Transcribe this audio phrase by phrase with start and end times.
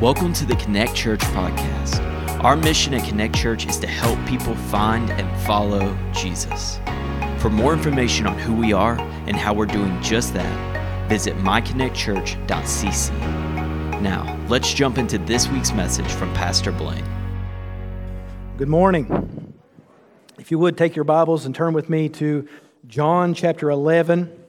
[0.00, 2.00] Welcome to the Connect Church podcast.
[2.42, 6.80] Our mission at Connect Church is to help people find and follow Jesus.
[7.36, 13.10] For more information on who we are and how we're doing just that, visit myconnectchurch.cc.
[14.00, 17.04] Now, let's jump into this week's message from Pastor Blaine.
[18.56, 19.52] Good morning.
[20.38, 22.48] If you would take your Bibles and turn with me to
[22.86, 24.39] John chapter 11.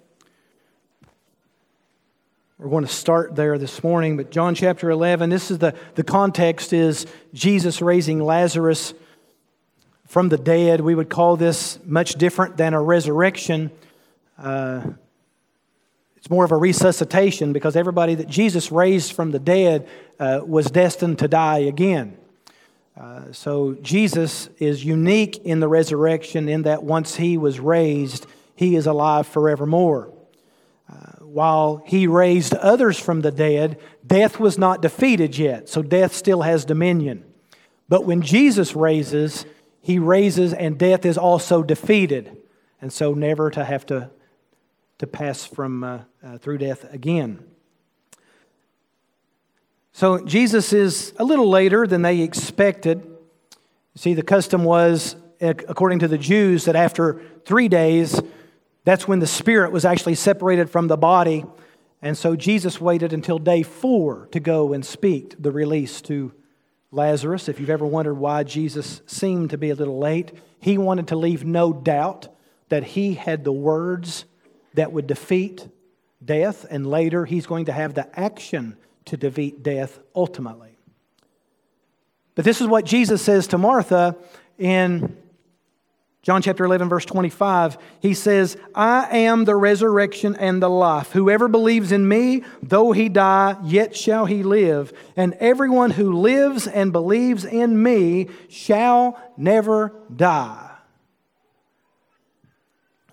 [2.62, 6.04] We're going to start there this morning, but John chapter 11, this is the, the
[6.04, 8.94] context is Jesus raising Lazarus
[10.06, 10.80] from the dead.
[10.80, 13.72] We would call this much different than a resurrection.
[14.38, 14.92] Uh,
[16.18, 19.90] it's more of a resuscitation because everybody that Jesus raised from the dead
[20.20, 22.16] uh, was destined to die again.
[22.96, 28.76] Uh, so Jesus is unique in the resurrection in that once he was raised, he
[28.76, 30.14] is alive forevermore
[31.32, 36.42] while he raised others from the dead, death was not defeated yet, so death still
[36.42, 37.24] has dominion.
[37.88, 39.46] But when Jesus raises,
[39.82, 42.38] he raises and death is also defeated,
[42.82, 44.10] and so never to have to,
[45.00, 47.40] to pass from, uh, uh, through death again.
[49.94, 53.08] So Jesus is a little later than they expected.
[53.96, 58.20] See, the custom was, according to the Jews, that after three days,
[58.84, 61.46] that's when the spirit was actually separated from the body.
[62.02, 66.34] And so Jesus waited until day four to go and speak the release to
[66.92, 67.48] Lazarus.
[67.48, 71.16] If you've ever wondered why Jesus seemed to be a little late, he wanted to
[71.16, 72.28] leave no doubt
[72.70, 74.26] that he had the words
[74.74, 75.68] that would defeat
[76.24, 80.78] death, and later he's going to have the action to defeat death ultimately.
[82.36, 84.16] But this is what Jesus says to Martha
[84.58, 85.18] in
[86.24, 91.12] John chapter 11, verse 25, he says, I am the resurrection and the life.
[91.14, 94.94] Whoever believes in me, though he die, yet shall he live.
[95.16, 100.70] And everyone who lives and believes in me shall never die.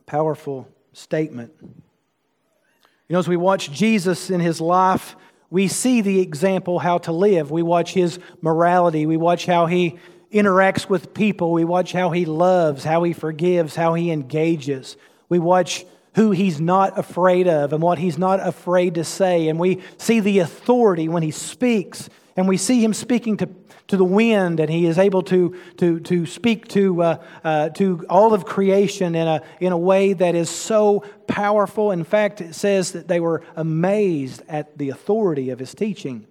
[0.04, 1.52] Powerful statement.
[1.62, 5.16] You know, as we watch Jesus in his life,
[5.48, 7.50] we see the example how to live.
[7.50, 9.06] We watch his morality.
[9.06, 9.98] We watch how he
[10.33, 11.53] interacts with people.
[11.53, 14.97] We watch how he loves, how he forgives, how he engages.
[15.28, 15.84] We watch
[16.15, 19.49] who he's not afraid of and what he's not afraid to say.
[19.49, 22.09] And we see the authority when he speaks.
[22.37, 23.49] And we see him speaking to,
[23.89, 28.05] to the wind, and he is able to, to, to speak to, uh, uh, to
[28.09, 31.91] all of creation in a, in a way that is so powerful.
[31.91, 36.27] In fact, it says that they were amazed at the authority of his teaching.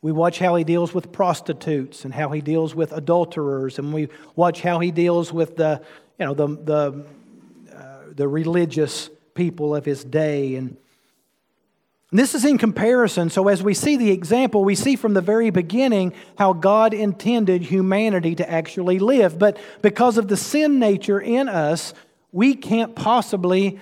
[0.00, 4.08] We watch how he deals with prostitutes and how he deals with adulterers, and we
[4.36, 5.82] watch how he deals with the,
[6.18, 7.04] you know, the, the,
[7.74, 10.54] uh, the religious people of his day.
[10.54, 10.76] And
[12.12, 13.28] this is in comparison.
[13.28, 17.62] So, as we see the example, we see from the very beginning how God intended
[17.62, 19.38] humanity to actually live.
[19.38, 21.92] But because of the sin nature in us,
[22.32, 23.80] we can't possibly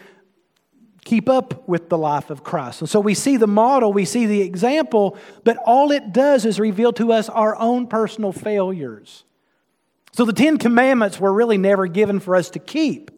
[1.07, 2.83] keep up with the life of Christ.
[2.83, 6.61] And so we see the model, we see the example, but all it does is
[6.61, 9.25] reveal to us our own personal failures.
[10.13, 13.11] So the Ten Commandments were really never given for us to keep.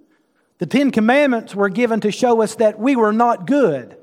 [0.58, 3.96] The Ten Commandments were given to show us that we were not good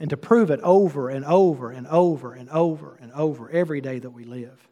[0.00, 3.98] and to prove it over and over and over and over and over every day
[3.98, 4.68] that we live.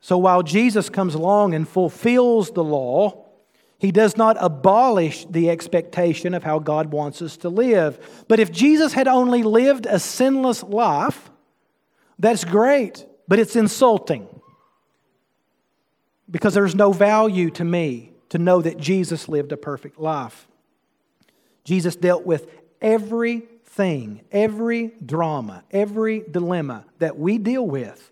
[0.00, 3.23] So while Jesus comes along and fulfills the law,
[3.78, 8.24] he does not abolish the expectation of how God wants us to live.
[8.28, 11.30] But if Jesus had only lived a sinless life,
[12.18, 14.28] that's great, but it's insulting.
[16.30, 20.48] Because there's no value to me to know that Jesus lived a perfect life.
[21.64, 28.10] Jesus dealt with everything, every drama, every dilemma that we deal with,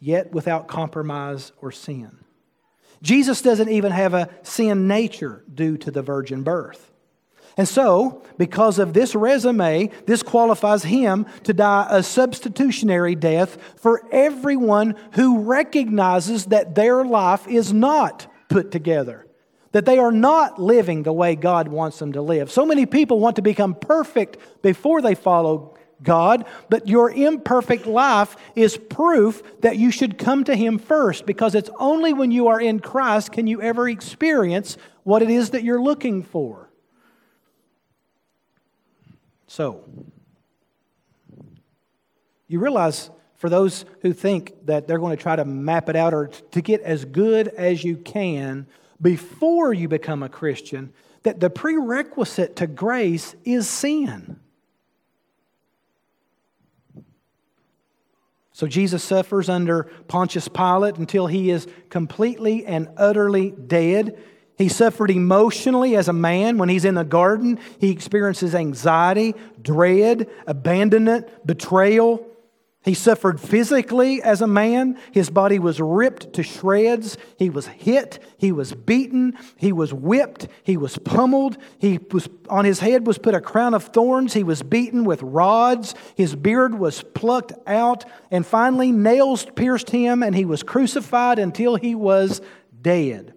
[0.00, 2.23] yet without compromise or sin.
[3.04, 6.90] Jesus doesn't even have a sin nature due to the virgin birth.
[7.56, 14.08] And so, because of this resume, this qualifies him to die a substitutionary death for
[14.10, 19.26] everyone who recognizes that their life is not put together,
[19.72, 22.50] that they are not living the way God wants them to live.
[22.50, 28.36] So many people want to become perfect before they follow God, but your imperfect life
[28.54, 32.60] is proof that you should come to Him first because it's only when you are
[32.60, 36.70] in Christ can you ever experience what it is that you're looking for.
[39.46, 39.84] So,
[42.46, 46.14] you realize for those who think that they're going to try to map it out
[46.14, 48.66] or to get as good as you can
[49.00, 50.92] before you become a Christian,
[51.24, 54.40] that the prerequisite to grace is sin.
[58.54, 64.16] So Jesus suffers under Pontius Pilate until he is completely and utterly dead.
[64.56, 67.58] He suffered emotionally as a man when he's in the garden.
[67.80, 72.24] He experiences anxiety, dread, abandonment, betrayal.
[72.84, 74.98] He suffered physically as a man.
[75.10, 77.16] His body was ripped to shreds.
[77.38, 78.22] He was hit.
[78.36, 79.38] He was beaten.
[79.56, 80.48] He was whipped.
[80.62, 81.56] He was pummeled.
[81.78, 84.34] He was, on his head was put a crown of thorns.
[84.34, 85.94] He was beaten with rods.
[86.14, 88.04] His beard was plucked out.
[88.30, 92.42] And finally, nails pierced him, and he was crucified until he was
[92.82, 93.32] dead.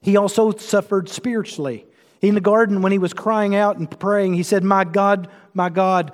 [0.00, 1.86] He also suffered spiritually.
[2.20, 5.68] In the garden, when he was crying out and praying, he said, My God, my
[5.68, 6.12] God,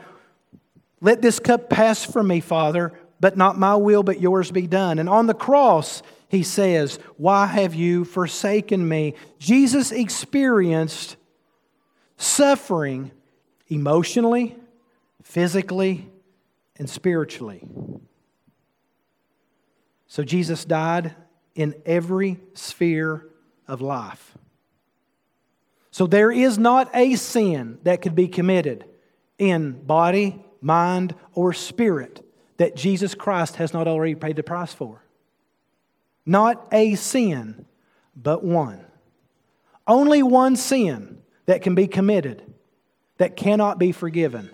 [1.01, 4.99] let this cup pass from me, Father, but not my will, but yours be done.
[4.99, 9.15] And on the cross, he says, Why have you forsaken me?
[9.39, 11.17] Jesus experienced
[12.17, 13.11] suffering
[13.69, 14.57] emotionally,
[15.23, 16.09] physically,
[16.77, 17.63] and spiritually.
[20.07, 21.15] So Jesus died
[21.55, 23.27] in every sphere
[23.67, 24.37] of life.
[25.91, 28.85] So there is not a sin that could be committed
[29.39, 32.25] in body, mind, or spirit
[32.57, 35.05] that Jesus Christ has not already paid the price for.
[36.27, 37.67] Not a sin,
[38.17, 38.85] but one.
[39.87, 42.43] Only one sin that can be committed
[43.19, 44.51] that cannot be forgiven.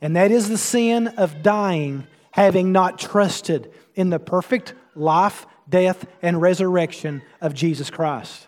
[0.00, 6.06] And that is the sin of dying having not trusted in the perfect life, death,
[6.20, 8.46] and resurrection of Jesus Christ.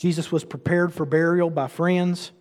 [0.00, 2.32] Jesus was prepared for burial by friends.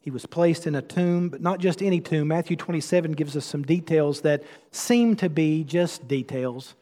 [0.00, 2.26] He was placed in a tomb, but not just any tomb.
[2.26, 6.74] Matthew 27 gives us some details that seem to be just details,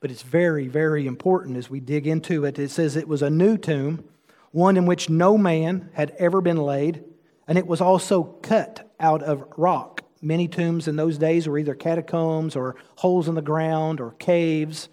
[0.00, 2.58] but it's very, very important as we dig into it.
[2.58, 4.04] It says it was a new tomb,
[4.50, 7.02] one in which no man had ever been laid,
[7.48, 10.02] and it was also cut out of rock.
[10.20, 14.90] Many tombs in those days were either catacombs or holes in the ground or caves,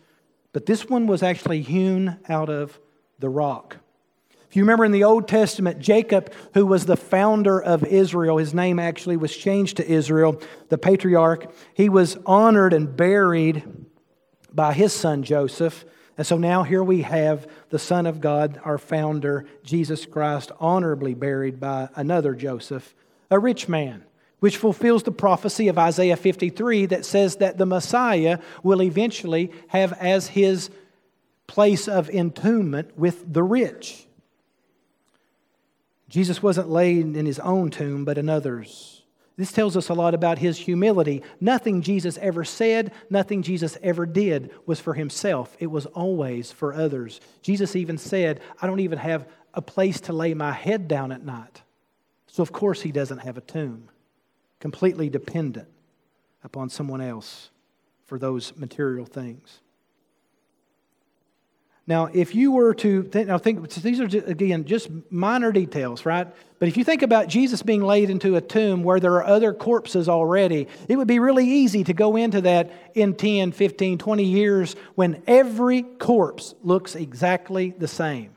[0.53, 2.79] but this one was actually hewn out of
[3.19, 3.75] the rock.
[4.49, 8.51] If you remember in the Old Testament, Jacob, who was the founder of Israel, his
[8.51, 13.63] name actually was changed to Israel, the patriarch, he was honored and buried
[14.51, 15.85] by his son Joseph.
[16.17, 21.13] And so now here we have the Son of God, our founder, Jesus Christ, honorably
[21.13, 22.95] buried by another Joseph,
[23.29, 24.03] a rich man,
[24.39, 29.93] which fulfills the prophecy of Isaiah 53 that says that the Messiah will eventually have
[29.93, 30.71] as his
[31.45, 34.07] place of entombment with the rich.
[36.09, 39.03] Jesus wasn't laid in his own tomb, but another's.
[39.37, 41.23] This tells us a lot about his humility.
[41.39, 45.55] Nothing Jesus ever said, nothing Jesus ever did was for himself.
[45.59, 47.21] It was always for others.
[47.41, 51.23] Jesus even said, I don't even have a place to lay my head down at
[51.23, 51.61] night.
[52.27, 53.87] So, of course, he doesn't have a tomb.
[54.59, 55.69] Completely dependent
[56.43, 57.49] upon someone else
[58.05, 59.61] for those material things.
[61.89, 66.27] Now, if you were to think, now think these are again just minor details, right?
[66.59, 69.53] But if you think about Jesus being laid into a tomb where there are other
[69.53, 74.23] corpses already, it would be really easy to go into that in 10, 15, 20
[74.23, 78.35] years when every corpse looks exactly the same.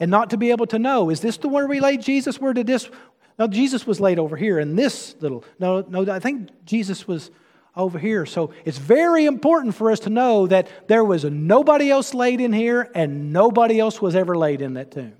[0.00, 2.40] And not to be able to know, is this the one we laid Jesus?
[2.40, 2.90] Where did this?
[3.38, 5.44] No, Jesus was laid over here in this little.
[5.60, 7.30] No, no, I think Jesus was
[7.76, 8.24] over here.
[8.26, 12.52] So it's very important for us to know that there was nobody else laid in
[12.52, 15.14] here and nobody else was ever laid in that tomb.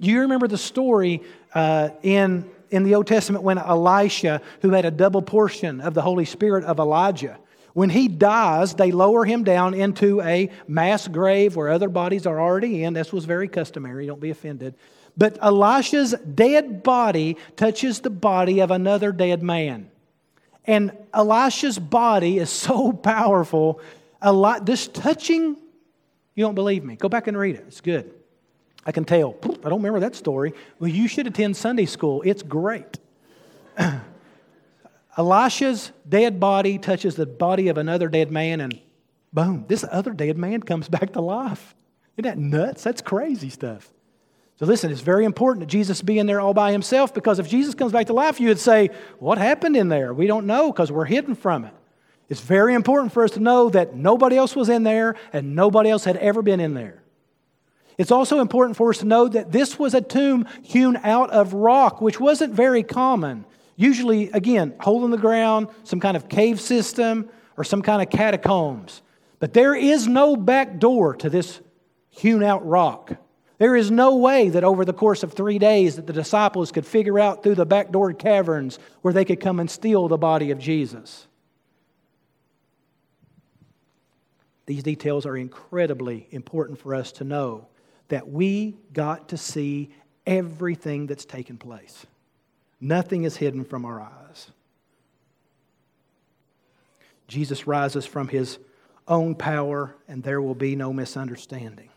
[0.00, 1.22] Do you remember the story
[1.54, 6.02] uh, in, in the Old Testament when Elisha, who had a double portion of the
[6.02, 7.38] Holy Spirit of Elijah,
[7.72, 12.40] when he dies, they lower him down into a mass grave where other bodies are
[12.40, 12.94] already in.
[12.94, 14.74] This was very customary, don't be offended.
[15.16, 19.90] But Elisha's dead body touches the body of another dead man.
[20.66, 23.80] And Elisha's body is so powerful.
[24.62, 25.56] This touching,
[26.34, 26.96] you don't believe me.
[26.96, 27.64] Go back and read it.
[27.68, 28.12] It's good.
[28.84, 29.36] I can tell.
[29.42, 30.52] I don't remember that story.
[30.78, 32.22] Well, you should attend Sunday school.
[32.24, 32.98] It's great.
[35.18, 38.78] Elisha's dead body touches the body of another dead man, and
[39.32, 41.74] boom, this other dead man comes back to life.
[42.16, 42.84] Isn't that nuts?
[42.84, 43.92] That's crazy stuff.
[44.58, 47.48] So listen, it's very important that Jesus be in there all by himself because if
[47.48, 50.14] Jesus comes back to life, you would say, What happened in there?
[50.14, 51.74] We don't know because we're hidden from it.
[52.28, 55.90] It's very important for us to know that nobody else was in there and nobody
[55.90, 57.02] else had ever been in there.
[57.98, 61.54] It's also important for us to know that this was a tomb hewn out of
[61.54, 63.44] rock, which wasn't very common.
[63.76, 68.10] Usually, again, hole in the ground, some kind of cave system, or some kind of
[68.10, 69.02] catacombs.
[69.38, 71.60] But there is no back door to this
[72.10, 73.16] hewn out rock.
[73.58, 76.86] There is no way that over the course of three days that the disciples could
[76.86, 80.58] figure out through the backdoor caverns where they could come and steal the body of
[80.58, 81.26] Jesus.
[84.66, 87.68] These details are incredibly important for us to know
[88.08, 89.90] that we got to see
[90.26, 92.04] everything that's taken place.
[92.80, 94.50] Nothing is hidden from our eyes.
[97.28, 98.58] Jesus rises from his
[99.08, 101.88] own power, and there will be no misunderstanding.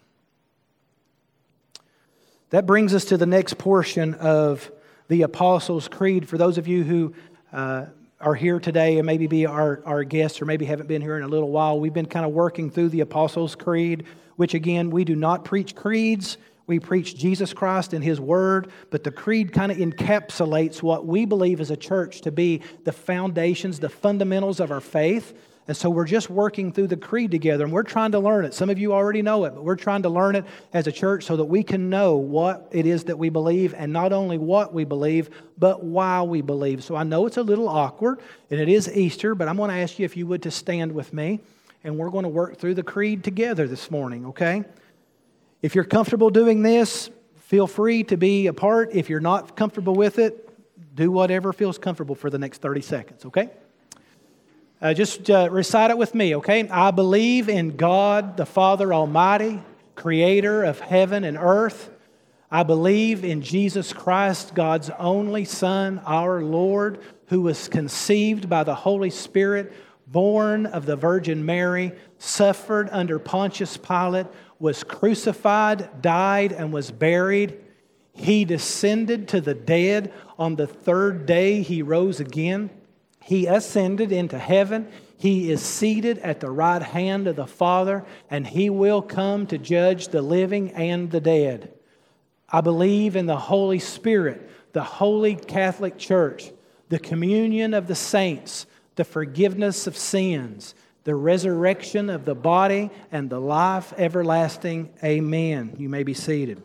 [2.51, 4.71] That brings us to the next portion of
[5.07, 6.27] the Apostles' Creed.
[6.27, 7.13] For those of you who
[7.53, 7.85] uh,
[8.19, 11.23] are here today and maybe be our, our guests or maybe haven't been here in
[11.23, 15.03] a little while, we've been kind of working through the Apostles' Creed, which again, we
[15.03, 16.37] do not preach creeds.
[16.65, 21.25] We preach Jesus Christ and His Word, but the creed kind of encapsulates what we
[21.25, 25.35] believe as a church to be the foundations, the fundamentals of our faith.
[25.69, 28.55] And so we're just working through the creed together and we're trying to learn it.
[28.55, 31.25] Some of you already know it, but we're trying to learn it as a church
[31.25, 34.73] so that we can know what it is that we believe and not only what
[34.73, 36.83] we believe, but why we believe.
[36.83, 39.75] So I know it's a little awkward and it is Easter, but I'm going to
[39.75, 41.39] ask you if you would to stand with me
[41.83, 44.63] and we're going to work through the creed together this morning, okay?
[45.61, 47.11] If you're comfortable doing this,
[47.41, 48.89] feel free to be a part.
[48.93, 50.49] If you're not comfortable with it,
[50.95, 53.51] do whatever feels comfortable for the next 30 seconds, okay?
[54.81, 56.67] Uh, just uh, recite it with me, okay?
[56.69, 59.62] I believe in God, the Father Almighty,
[59.95, 61.89] creator of heaven and earth.
[62.50, 68.74] I believe in Jesus Christ, God's only Son, our Lord, who was conceived by the
[68.74, 69.74] Holy Spirit,
[70.07, 74.27] born of the Virgin Mary, suffered under Pontius Pilate,
[74.59, 77.59] was crucified, died, and was buried.
[78.13, 80.13] He descended to the dead.
[80.38, 82.69] On the third day, he rose again.
[83.21, 84.88] He ascended into heaven.
[85.17, 89.57] He is seated at the right hand of the Father, and he will come to
[89.57, 91.73] judge the living and the dead.
[92.49, 96.51] I believe in the Holy Spirit, the holy Catholic Church,
[96.89, 100.73] the communion of the saints, the forgiveness of sins,
[101.03, 104.93] the resurrection of the body, and the life everlasting.
[105.03, 105.75] Amen.
[105.77, 106.61] You may be seated.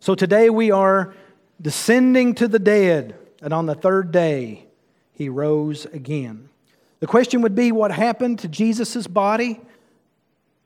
[0.00, 1.14] So today we are
[1.60, 4.67] descending to the dead, and on the third day,
[5.18, 6.48] he rose again.
[7.00, 9.60] The question would be what happened to Jesus' body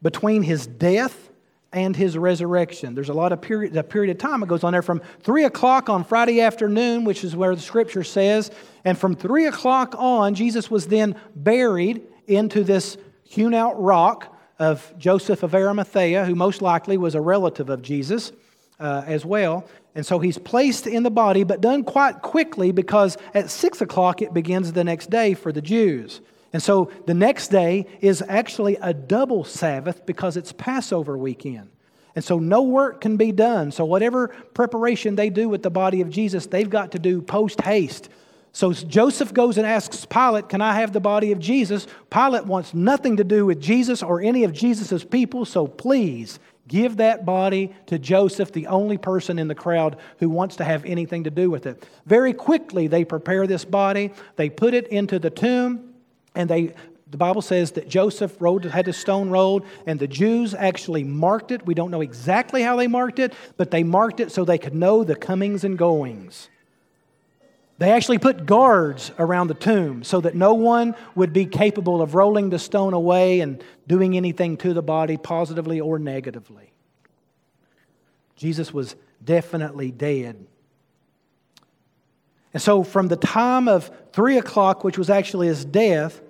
[0.02, 1.30] between his death
[1.73, 2.94] and his resurrection.
[2.94, 4.42] There's a lot of period, a period of time.
[4.42, 8.04] It goes on there from 3 o'clock on Friday afternoon, which is where the scripture
[8.04, 8.50] says.
[8.85, 14.92] And from 3 o'clock on, Jesus was then buried into this hewn out rock of
[14.99, 18.32] Joseph of Arimathea, who most likely was a relative of Jesus
[18.78, 19.66] uh, as well.
[19.94, 24.22] And so he's placed in the body, but done quite quickly because at six o'clock
[24.22, 26.20] it begins the next day for the Jews.
[26.52, 31.70] And so the next day is actually a double Sabbath because it's Passover weekend.
[32.14, 33.72] And so no work can be done.
[33.72, 37.61] So whatever preparation they do with the body of Jesus, they've got to do post
[37.62, 38.11] haste.
[38.52, 41.87] So Joseph goes and asks Pilate, Can I have the body of Jesus?
[42.11, 46.38] Pilate wants nothing to do with Jesus or any of Jesus' people, so please
[46.69, 50.85] Give that body to Joseph, the only person in the crowd who wants to have
[50.85, 51.87] anything to do with it.
[52.07, 55.95] Very quickly, they prepare this body, they put it into the tomb,
[56.35, 56.75] and they
[57.12, 61.50] the Bible says that Joseph rolled, had the stone rolled, and the Jews actually marked
[61.50, 61.66] it.
[61.66, 64.75] We don't know exactly how they marked it, but they marked it so they could
[64.75, 66.49] know the comings and goings.
[67.83, 72.15] They actually put guards around the tomb so that no one would be capable of
[72.15, 76.71] rolling the stone away and doing anything to the body, positively or negatively.
[78.37, 80.47] Jesus was definitely dead.
[82.55, 86.21] And so, from the time of three o'clock, which was actually his death,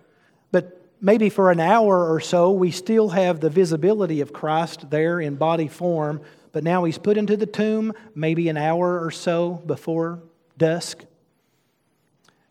[0.53, 5.21] but maybe for an hour or so, we still have the visibility of Christ there
[5.21, 6.23] in body form.
[6.53, 10.23] But now he's put into the tomb maybe an hour or so before
[10.57, 11.05] dusk.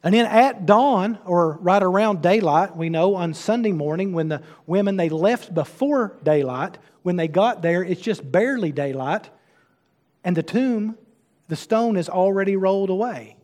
[0.03, 4.41] And then at dawn, or right around daylight, we know on Sunday morning when the
[4.65, 9.29] women they left before daylight, when they got there, it's just barely daylight,
[10.24, 10.98] and the tomb,
[11.48, 13.36] the stone is already rolled away.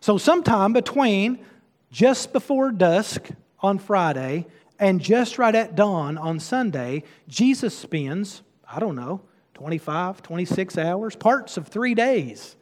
[0.00, 1.44] So sometime between
[1.90, 3.28] just before dusk
[3.60, 4.46] on Friday
[4.78, 9.22] and just right at dawn on Sunday, Jesus spends, I don't know,
[9.54, 12.56] 25, 26 hours, parts of three days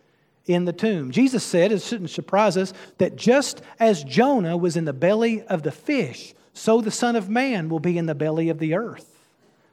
[0.47, 1.11] in the tomb.
[1.11, 5.63] Jesus said, it shouldn't surprise us, that just as Jonah was in the belly of
[5.63, 9.09] the fish, so the Son of Man will be in the belly of the earth.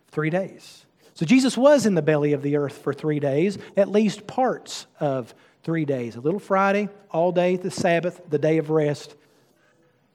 [0.09, 0.85] Three days.
[1.13, 4.88] So Jesus was in the belly of the earth for three days, at least parts
[4.99, 5.33] of
[5.63, 6.15] three days.
[6.15, 9.15] A little Friday, all day, the Sabbath, the day of rest,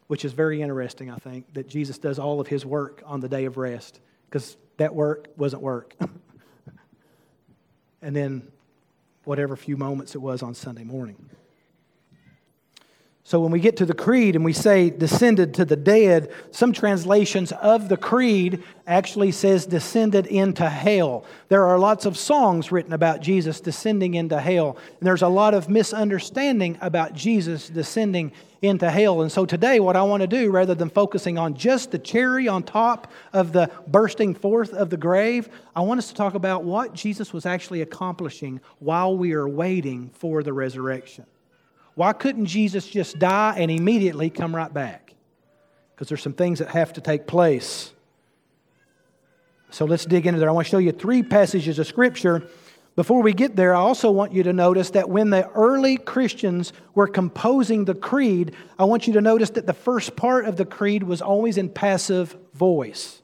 [0.06, 3.28] which is very interesting, I think, that Jesus does all of his work on the
[3.28, 5.94] day of rest, because that work wasn't work.
[8.02, 8.48] and then
[9.24, 11.30] whatever few moments it was on Sunday morning.
[13.26, 16.74] So when we get to the creed and we say descended to the dead, some
[16.74, 21.24] translations of the creed actually says descended into hell.
[21.48, 24.76] There are lots of songs written about Jesus descending into hell.
[25.00, 28.30] And there's a lot of misunderstanding about Jesus descending
[28.64, 29.22] into hell.
[29.22, 32.48] And so today what I want to do rather than focusing on just the cherry
[32.48, 36.64] on top of the bursting forth of the grave, I want us to talk about
[36.64, 41.26] what Jesus was actually accomplishing while we are waiting for the resurrection.
[41.94, 45.14] Why couldn't Jesus just die and immediately come right back?
[45.94, 47.92] Because there's some things that have to take place.
[49.70, 50.48] So let's dig into there.
[50.48, 52.48] I want to show you three passages of Scripture.
[52.96, 56.72] Before we get there, I also want you to notice that when the early Christians
[56.94, 60.64] were composing the creed, I want you to notice that the first part of the
[60.64, 63.20] creed was always in passive voice.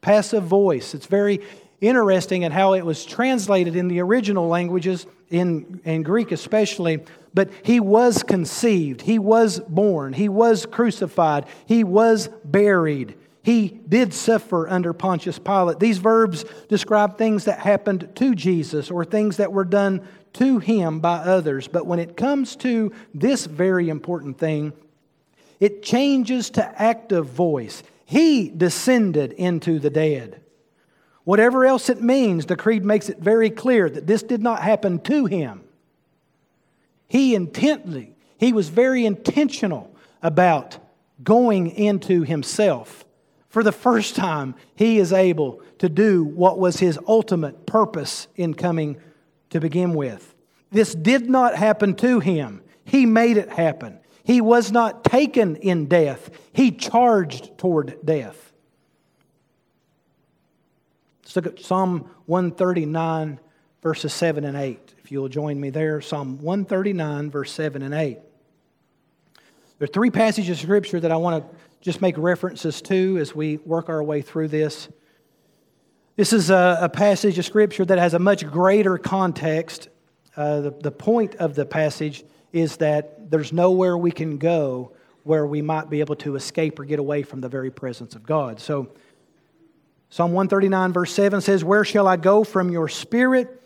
[0.00, 0.94] Passive voice.
[0.94, 1.42] It's very
[1.82, 7.00] interesting in how it was translated in the original languages, in, in Greek especially.
[7.34, 13.16] But he was conceived, he was born, he was crucified, he was buried.
[13.42, 15.80] He did suffer under Pontius Pilate.
[15.80, 21.00] These verbs describe things that happened to Jesus or things that were done to him
[21.00, 21.66] by others.
[21.66, 24.72] But when it comes to this very important thing,
[25.58, 27.82] it changes to active voice.
[28.04, 30.40] He descended into the dead.
[31.24, 35.00] Whatever else it means, the creed makes it very clear that this did not happen
[35.00, 35.62] to him.
[37.08, 40.78] He intently, he was very intentional about
[41.22, 43.04] going into himself.
[43.52, 48.54] For the first time, he is able to do what was his ultimate purpose in
[48.54, 48.98] coming
[49.50, 50.34] to begin with.
[50.70, 53.98] This did not happen to him, he made it happen.
[54.24, 58.54] He was not taken in death, he charged toward death.
[61.22, 63.38] Let's look at Psalm 139,
[63.82, 68.18] verses 7 and 8 If you'll join me there, Psalm 139, verse 7 and 8.
[69.78, 73.34] There are three passages of Scripture that I want to just make references to as
[73.34, 74.88] we work our way through this.
[76.16, 79.88] This is a, a passage of Scripture that has a much greater context.
[80.36, 84.92] Uh, the, the point of the passage is that there's nowhere we can go
[85.24, 88.24] where we might be able to escape or get away from the very presence of
[88.24, 88.60] God.
[88.60, 88.94] So,
[90.08, 93.60] Psalm 139, verse 7 says, Where shall I go from your spirit?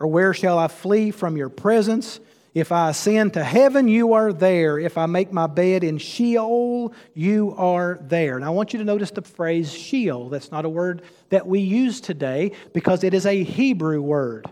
[0.00, 2.20] Or where shall I flee from your presence?
[2.52, 4.78] If I ascend to heaven, you are there.
[4.78, 8.34] If I make my bed in Sheol, you are there.
[8.36, 10.28] And I want you to notice the phrase Sheol.
[10.30, 14.50] That's not a word that we use today because it is a Hebrew word.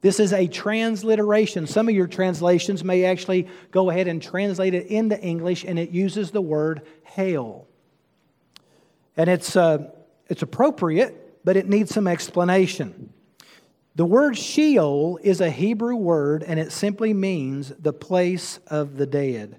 [0.00, 1.66] This is a transliteration.
[1.66, 5.90] Some of your translations may actually go ahead and translate it into English, and it
[5.90, 7.66] uses the word hail.
[9.16, 9.90] And it's, uh,
[10.28, 13.12] it's appropriate, but it needs some explanation.
[13.96, 19.06] The word Sheol is a Hebrew word and it simply means the place of the
[19.06, 19.56] dead.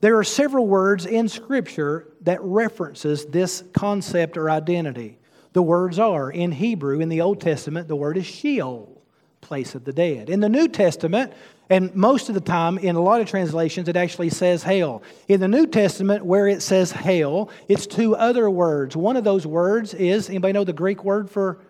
[0.00, 5.18] There are several words in Scripture that references this concept or identity.
[5.52, 9.00] The words are in Hebrew, in the Old Testament, the word is Sheol,
[9.40, 10.30] place of the dead.
[10.30, 11.32] In the New Testament,
[11.70, 15.04] and most of the time in a lot of translations, it actually says hell.
[15.28, 18.96] In the New Testament, where it says hell, it's two other words.
[18.96, 21.60] One of those words is, anybody know the Greek word for,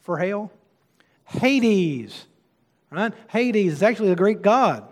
[0.00, 0.50] for hell?
[1.30, 2.26] Hades.
[2.90, 3.12] Right?
[3.28, 4.84] Hades is actually a Greek god.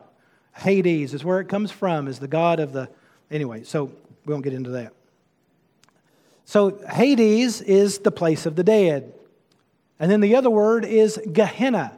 [0.55, 2.89] Hades is where it comes from, is the god of the.
[3.31, 3.91] Anyway, so
[4.25, 4.93] we won't get into that.
[6.45, 9.13] So Hades is the place of the dead.
[10.01, 11.93] And then the other word is Gehenna.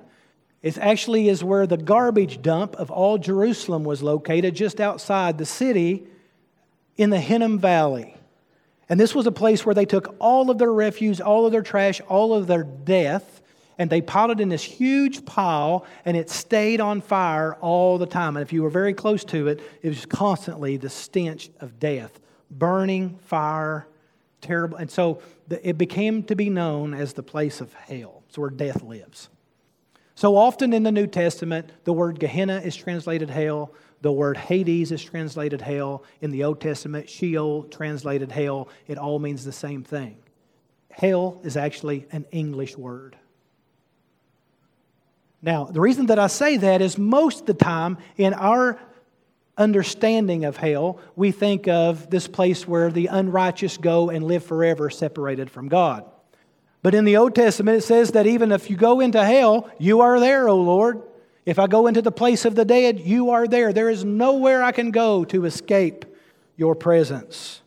[0.62, 5.46] It actually is where the garbage dump of all Jerusalem was located, just outside the
[5.46, 6.04] city
[6.96, 8.16] in the Hinnom Valley.
[8.88, 11.62] And this was a place where they took all of their refuse, all of their
[11.62, 13.39] trash, all of their death,
[13.80, 18.04] and they piled it in this huge pile, and it stayed on fire all the
[18.04, 18.36] time.
[18.36, 22.20] And if you were very close to it, it was constantly the stench of death,
[22.50, 23.88] burning fire,
[24.42, 24.76] terrible.
[24.76, 28.22] And so it became to be known as the place of hell.
[28.28, 29.30] It's where death lives.
[30.14, 33.72] So often in the New Testament, the word Gehenna is translated hell.
[34.02, 36.04] The word Hades is translated hell.
[36.20, 38.68] In the Old Testament, Sheol translated hell.
[38.86, 40.18] It all means the same thing.
[40.90, 43.16] Hell is actually an English word.
[45.42, 48.78] Now, the reason that I say that is most of the time in our
[49.56, 54.90] understanding of hell, we think of this place where the unrighteous go and live forever
[54.90, 56.04] separated from God.
[56.82, 60.00] But in the Old Testament, it says that even if you go into hell, you
[60.00, 61.02] are there, O Lord.
[61.44, 63.72] If I go into the place of the dead, you are there.
[63.72, 66.04] There is nowhere I can go to escape
[66.56, 67.60] your presence.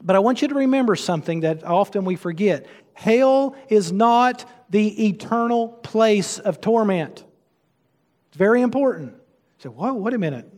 [0.00, 2.66] But I want you to remember something that often we forget.
[2.92, 7.24] Hell is not the eternal place of torment.
[8.28, 9.14] It's very important.
[9.58, 10.50] So, whoa, wait a minute.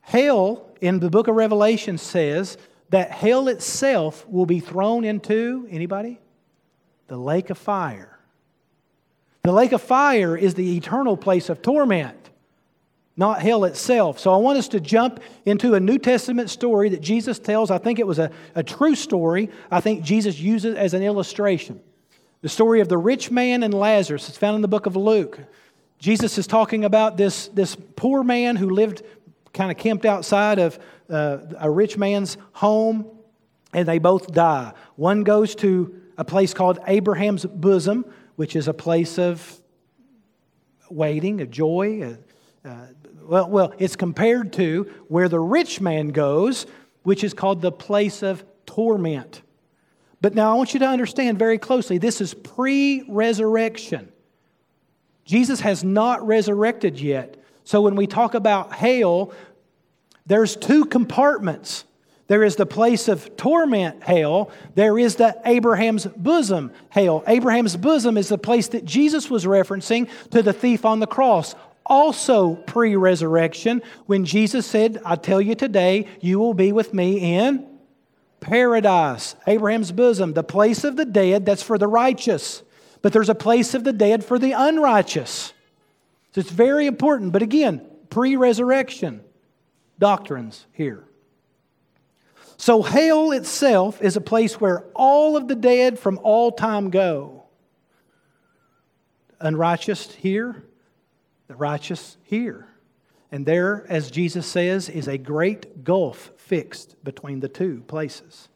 [0.00, 2.56] Hell in the book of Revelation says
[2.90, 6.20] that hell itself will be thrown into anybody?
[7.08, 8.18] The lake of fire.
[9.42, 12.24] The lake of fire is the eternal place of torment
[13.16, 14.18] not hell itself.
[14.18, 17.70] So I want us to jump into a New Testament story that Jesus tells.
[17.70, 19.50] I think it was a, a true story.
[19.70, 21.80] I think Jesus uses it as an illustration.
[22.44, 24.28] The story of the rich man and Lazarus.
[24.28, 25.40] is found in the book of Luke.
[25.98, 29.02] Jesus is talking about this, this poor man who lived
[29.54, 30.78] kind of camped outside of
[31.08, 33.06] uh, a rich man's home,
[33.72, 34.74] and they both die.
[34.96, 38.04] One goes to a place called Abraham's bosom,
[38.36, 39.58] which is a place of
[40.90, 42.86] waiting, a joy, a, uh,
[43.22, 46.66] well, well, it's compared to where the rich man goes,
[47.04, 49.40] which is called the place of torment.
[50.24, 54.10] But now I want you to understand very closely this is pre resurrection.
[55.26, 57.36] Jesus has not resurrected yet.
[57.64, 59.34] So when we talk about hell,
[60.24, 61.84] there's two compartments.
[62.26, 64.50] There is the place of torment, hell.
[64.74, 67.22] There is the Abraham's bosom, hell.
[67.26, 71.54] Abraham's bosom is the place that Jesus was referencing to the thief on the cross
[71.84, 77.36] also pre resurrection when Jesus said, I tell you today, you will be with me
[77.36, 77.73] in
[78.44, 82.62] paradise, Abraham's bosom, the place of the dead that's for the righteous.
[83.00, 85.52] But there's a place of the dead for the unrighteous.
[86.32, 87.32] So it's very important.
[87.32, 87.80] But again,
[88.10, 89.22] pre resurrection
[89.98, 91.04] doctrines here.
[92.56, 97.44] So hell itself is a place where all of the dead from all time go.
[99.40, 100.62] Unrighteous here,
[101.48, 102.68] the righteous here.
[103.34, 108.48] And there, as Jesus says, is a great gulf fixed between the two places.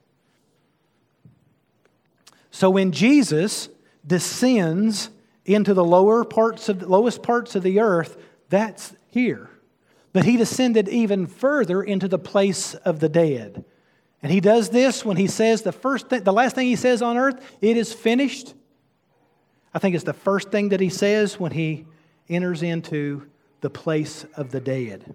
[2.53, 3.71] So when Jesus
[4.07, 5.11] descends
[5.45, 8.19] into the lower parts of the lowest parts of the earth,
[8.51, 9.51] that's here.
[10.12, 13.64] But he descended even further into the place of the dead.
[14.23, 17.03] And he does this when he says the first thing, the last thing he says
[17.03, 18.55] on earth, it is finished.
[19.75, 21.85] I think it's the first thing that he says when he
[22.29, 23.27] enters into
[23.61, 25.14] the place of the dead.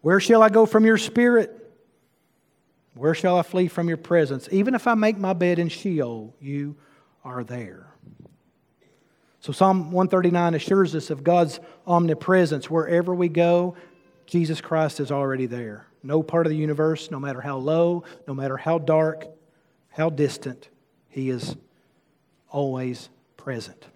[0.00, 1.60] Where shall I go from your spirit?
[2.94, 4.48] Where shall I flee from your presence?
[4.52, 6.76] Even if I make my bed in Sheol, you
[7.24, 7.88] are there.
[9.40, 12.70] So Psalm 139 assures us of God's omnipresence.
[12.70, 13.76] Wherever we go,
[14.26, 15.86] Jesus Christ is already there.
[16.02, 19.26] No part of the universe, no matter how low, no matter how dark,
[19.90, 20.68] how distant,
[21.08, 21.56] He is
[22.48, 23.86] always present.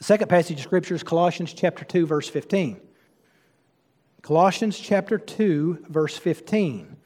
[0.00, 2.80] The second passage of Scripture is Colossians chapter 2, verse 15.
[4.22, 6.96] Colossians chapter 2, verse 15.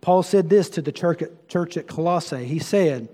[0.00, 2.44] Paul said this to the church at, church at Colossae.
[2.44, 3.08] He said,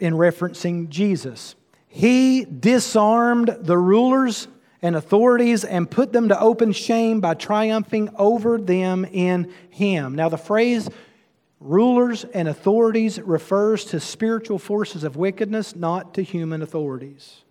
[0.00, 1.54] in referencing Jesus,
[1.86, 4.48] He disarmed the rulers
[4.82, 10.16] and authorities and put them to open shame by triumphing over them in Him.
[10.16, 10.88] Now, the phrase
[11.60, 17.44] rulers and authorities refers to spiritual forces of wickedness, not to human authorities.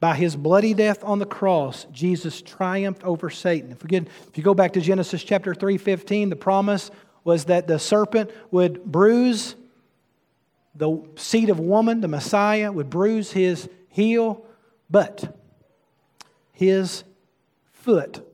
[0.00, 3.70] By his bloody death on the cross, Jesus triumphed over Satan.
[3.70, 6.90] If, get, if you go back to Genesis chapter 3:15, the promise
[7.22, 9.54] was that the serpent would bruise
[10.74, 14.46] the seed of woman, the Messiah, would bruise his heel,
[14.88, 15.36] but
[16.52, 17.04] his
[17.72, 18.26] foot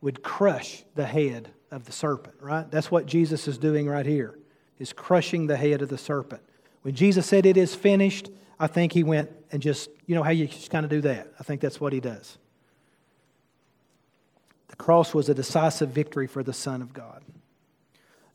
[0.00, 2.68] would crush the head of the serpent, right?
[2.70, 4.36] That's what Jesus is doing right here,
[4.80, 6.42] is crushing the head of the serpent.
[6.82, 10.30] When Jesus said it is finished, I think he went and just, you know how
[10.30, 11.32] you just kind of do that?
[11.38, 12.38] I think that's what he does.
[14.68, 17.22] The cross was a decisive victory for the Son of God.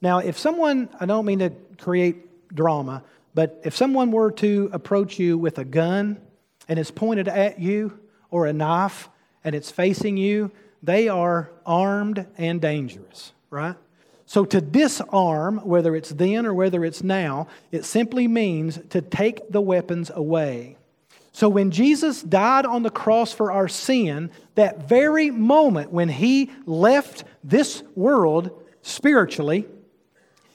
[0.01, 3.03] Now, if someone, I don't mean to create drama,
[3.33, 6.19] but if someone were to approach you with a gun
[6.67, 7.99] and it's pointed at you,
[8.29, 9.09] or a knife
[9.43, 10.51] and it's facing you,
[10.83, 13.75] they are armed and dangerous, right?
[14.27, 19.49] So to disarm, whether it's then or whether it's now, it simply means to take
[19.49, 20.77] the weapons away.
[21.31, 26.51] So when Jesus died on the cross for our sin, that very moment when he
[26.65, 29.65] left this world spiritually,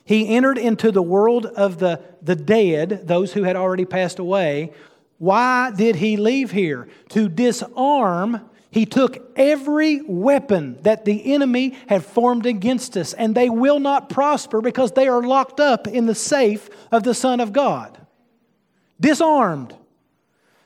[0.05, 4.73] he entered into the world of the, the dead, those who had already passed away.
[5.17, 6.89] Why did he leave here?
[7.11, 13.51] To disarm he took every weapon that the enemy had formed against us, and they
[13.51, 17.53] will not prosper because they are locked up in the safe of the Son of
[17.53, 17.99] God.
[18.99, 19.77] Disarmed.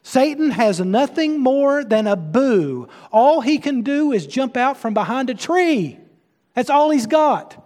[0.05, 2.89] Satan has nothing more than a boo.
[3.11, 5.99] All he can do is jump out from behind a tree.
[6.55, 7.61] That's all he's got.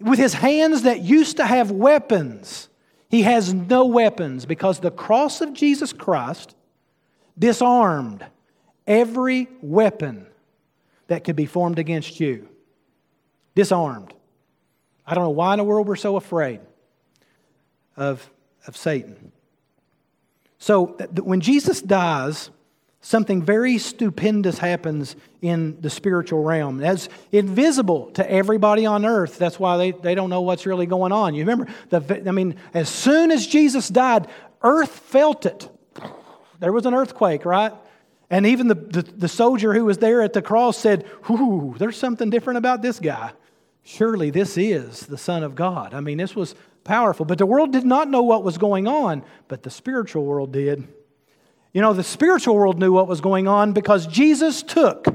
[0.00, 2.68] With his hands that used to have weapons,
[3.08, 6.56] he has no weapons because the cross of Jesus Christ
[7.38, 8.26] disarmed
[8.86, 10.26] every weapon
[11.08, 12.48] that could be formed against you.
[13.54, 14.12] Disarmed.
[15.06, 16.60] I don't know why in the world we're so afraid
[17.96, 18.28] of,
[18.66, 19.32] of Satan.
[20.58, 20.86] So
[21.22, 22.50] when Jesus dies,
[23.00, 26.78] something very stupendous happens in the spiritual realm.
[26.78, 29.38] That's invisible to everybody on earth.
[29.38, 31.34] That's why they, they don't know what's really going on.
[31.34, 34.26] You remember, the, I mean, as soon as Jesus died,
[34.62, 35.68] earth felt it.
[36.58, 37.72] There was an earthquake, right?
[38.30, 41.96] And even the, the, the soldier who was there at the cross said, Ooh, there's
[41.96, 43.32] something different about this guy.
[43.84, 45.94] Surely this is the Son of God.
[45.94, 47.24] I mean, this was powerful.
[47.24, 50.86] But the world did not know what was going on, but the spiritual world did.
[51.72, 55.06] You know, the spiritual world knew what was going on because Jesus took,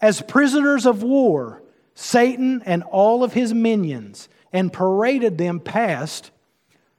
[0.00, 1.62] as prisoners of war,
[1.94, 6.30] Satan and all of his minions and paraded them past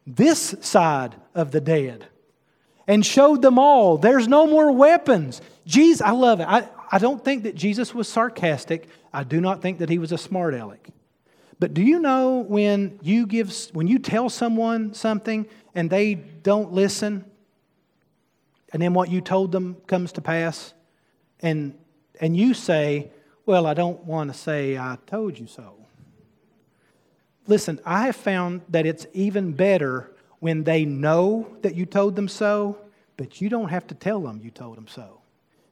[0.08, 2.08] this side of the dead
[2.88, 5.41] and showed them all there's no more weapons.
[5.65, 6.47] Jesus, I love it.
[6.47, 8.88] I, I don't think that Jesus was sarcastic.
[9.13, 10.89] I do not think that he was a smart aleck.
[11.60, 16.71] But do you know when you give when you tell someone something and they don't
[16.71, 17.26] listen
[18.71, 20.73] and then what you told them comes to pass
[21.39, 21.73] and
[22.19, 23.12] and you say,
[23.45, 25.76] "Well, I don't want to say I told you so."
[27.47, 32.28] Listen, I have found that it's even better when they know that you told them
[32.28, 32.78] so,
[33.15, 35.21] but you don't have to tell them you told them so.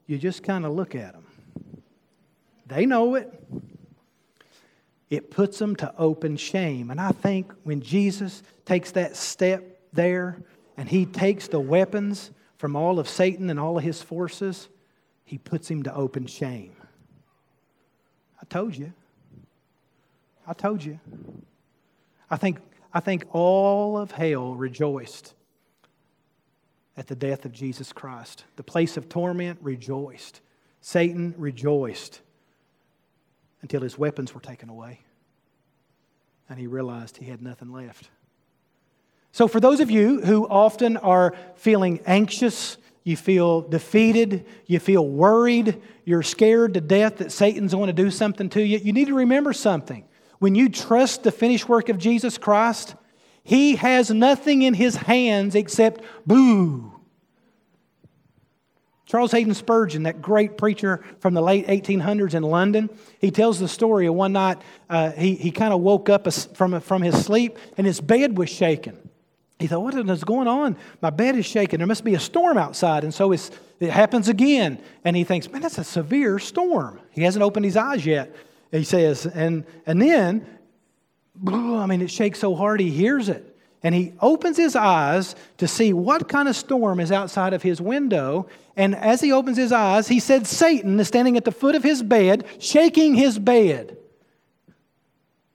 [0.08, 1.26] You just kind of look at them.
[2.68, 3.32] They know it.
[5.10, 6.90] It puts them to open shame.
[6.90, 10.42] And I think when Jesus takes that step there
[10.78, 14.68] and he takes the weapons from all of Satan and all of his forces,
[15.24, 16.76] he puts him to open shame.
[18.42, 18.94] I told you.
[20.48, 21.00] I told you.
[22.30, 22.60] I think,
[22.96, 25.34] I think all of hell rejoiced
[26.96, 28.46] at the death of Jesus Christ.
[28.56, 30.40] The place of torment rejoiced.
[30.80, 32.22] Satan rejoiced
[33.62, 35.02] until his weapons were taken away.
[36.48, 38.10] And he realized he had nothing left.
[39.34, 45.06] So, for those of you who often are feeling anxious, you feel defeated, you feel
[45.06, 49.08] worried, you're scared to death that Satan's going to do something to you, you need
[49.08, 50.08] to remember something.
[50.40, 52.96] When you trust the finished work of Jesus Christ,
[53.44, 56.92] he has nothing in his hands except boo.
[59.06, 63.68] Charles Haddon Spurgeon, that great preacher from the late 1800s in London, he tells the
[63.68, 64.58] story of one night
[64.90, 68.50] uh, he, he kind of woke up from, from his sleep and his bed was
[68.50, 68.98] shaking.
[69.60, 70.76] He thought, what is going on?
[71.02, 71.78] My bed is shaking.
[71.78, 73.04] There must be a storm outside.
[73.04, 74.82] And so it happens again.
[75.06, 77.00] And he thinks, man, that's a severe storm.
[77.12, 78.36] He hasn't opened his eyes yet,
[78.80, 79.26] he says.
[79.26, 80.46] And, and then,
[81.48, 85.68] I mean, it shakes so hard he hears it and he opens his eyes to
[85.68, 88.48] see what kind of storm is outside of his window.
[88.76, 91.84] And as he opens his eyes, he said, Satan is standing at the foot of
[91.84, 93.96] his bed, shaking his bed.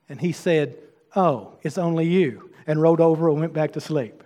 [0.09, 0.79] And he said,
[1.17, 4.23] Oh, it's only you, and rolled over and went back to sleep.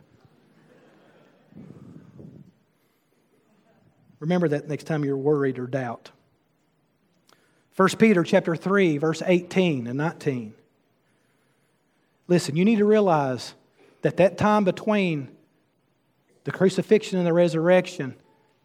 [4.21, 6.11] Remember that next time you're worried or doubt.
[7.77, 10.55] 1 Peter chapter 3 verse 18 and 19.
[12.29, 13.55] Listen, you need to realize
[14.03, 15.29] that that time between
[16.45, 18.15] the crucifixion and the resurrection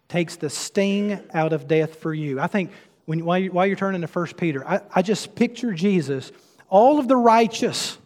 [0.07, 2.39] takes the sting out of death for you.
[2.39, 2.71] I think
[3.05, 6.31] when, while, you, while you're turning to 1 Peter, I, I just picture Jesus,
[6.69, 7.97] all of the righteous,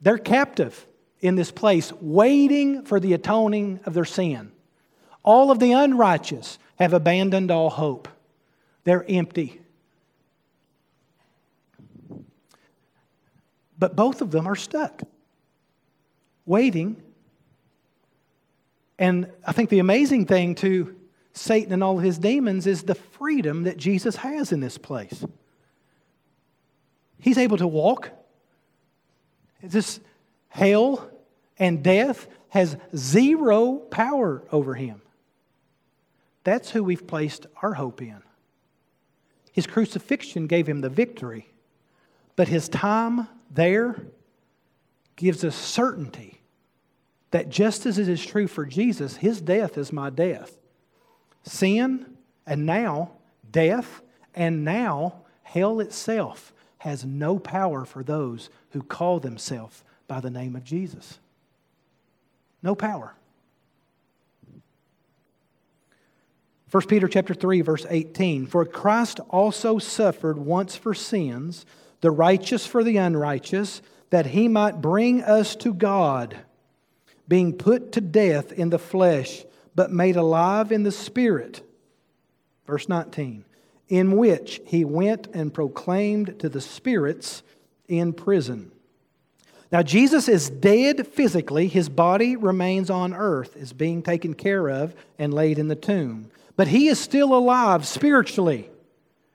[0.00, 0.86] they're captive
[1.20, 4.50] in this place, waiting for the atoning of their sin.
[5.22, 8.08] All of the unrighteous have abandoned all hope.
[8.84, 9.61] They're empty.
[13.82, 15.02] But both of them are stuck
[16.46, 17.02] waiting.
[18.96, 20.94] And I think the amazing thing to
[21.32, 25.24] Satan and all his demons is the freedom that Jesus has in this place.
[27.18, 28.10] He's able to walk.
[29.60, 29.98] This
[30.46, 31.10] hell
[31.58, 35.02] and death has zero power over him.
[36.44, 38.22] That's who we've placed our hope in.
[39.50, 41.48] His crucifixion gave him the victory,
[42.36, 44.06] but his time there
[45.16, 46.40] gives us certainty
[47.30, 50.58] that just as it is true for Jesus, his death is my death.
[51.44, 53.12] Sin and now
[53.50, 54.02] death
[54.34, 60.56] and now hell itself has no power for those who call themselves by the name
[60.56, 61.18] of Jesus.
[62.62, 63.14] No power.
[66.70, 71.66] 1 Peter chapter 3 verse 18 For Christ also suffered once for sins
[72.02, 76.36] the righteous for the unrighteous, that he might bring us to God,
[77.26, 81.62] being put to death in the flesh, but made alive in the spirit.
[82.66, 83.44] Verse 19,
[83.88, 87.42] in which he went and proclaimed to the spirits
[87.88, 88.70] in prison.
[89.70, 91.66] Now, Jesus is dead physically.
[91.66, 96.30] His body remains on earth, is being taken care of and laid in the tomb.
[96.56, 98.68] But he is still alive spiritually.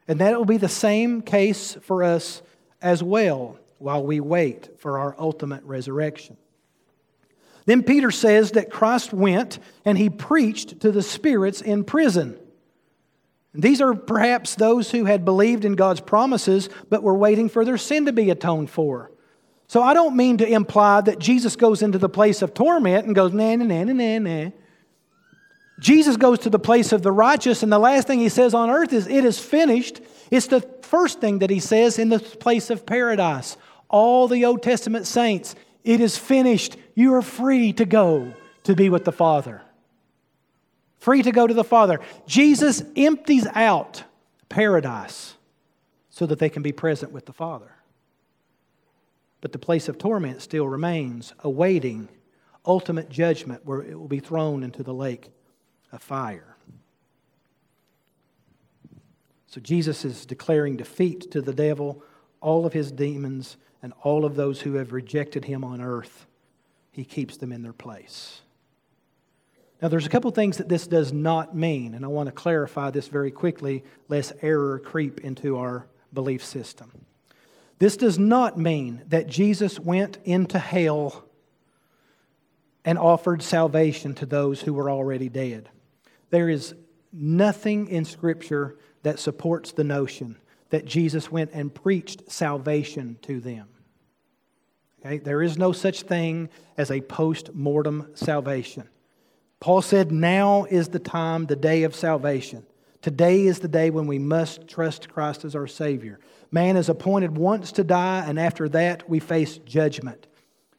[0.08, 2.44] And that will be the same case for us
[2.82, 6.38] as well while we wait for our ultimate resurrection.
[7.66, 12.40] Then Peter says that Christ went and he preached to the spirits in prison.
[13.54, 17.78] These are perhaps those who had believed in God's promises but were waiting for their
[17.78, 19.12] sin to be atoned for.
[19.68, 23.14] So I don't mean to imply that Jesus goes into the place of torment and
[23.14, 24.52] goes, nah, nah, nah, nah, nah.
[25.80, 28.70] Jesus goes to the place of the righteous, and the last thing he says on
[28.70, 30.02] earth is, It is finished.
[30.32, 33.58] It's the first thing that he says in the place of paradise.
[33.90, 36.78] All the Old Testament saints, it is finished.
[36.96, 39.62] You are free to go to be with the Father.
[40.98, 42.00] Free to go to the Father.
[42.26, 44.04] Jesus empties out
[44.50, 45.36] paradise
[46.10, 47.72] so that they can be present with the Father.
[49.40, 52.10] But the place of torment still remains, awaiting
[52.66, 55.30] ultimate judgment where it will be thrown into the lake
[55.92, 56.58] of fire.
[59.48, 62.04] So Jesus is declaring defeat to the devil,
[62.42, 66.28] all of his demons, and all of those who have rejected him on earth.
[66.92, 68.42] He keeps them in their place.
[69.82, 72.90] Now, there's a couple things that this does not mean, and I want to clarify
[72.90, 76.92] this very quickly, lest error creep into our belief system.
[77.80, 81.26] This does not mean that Jesus went into hell
[82.84, 85.70] and offered salvation to those who were already dead.
[86.30, 86.76] There is
[87.12, 90.38] nothing in Scripture that supports the notion
[90.70, 93.68] that Jesus went and preached salvation to them.
[95.00, 95.18] Okay?
[95.18, 98.90] There is no such thing as a post mortem salvation.
[99.60, 102.66] Paul said, Now is the time, the day of salvation.
[103.02, 106.20] Today is the day when we must trust Christ as our Savior.
[106.52, 110.28] Man is appointed once to die, and after that, we face judgment.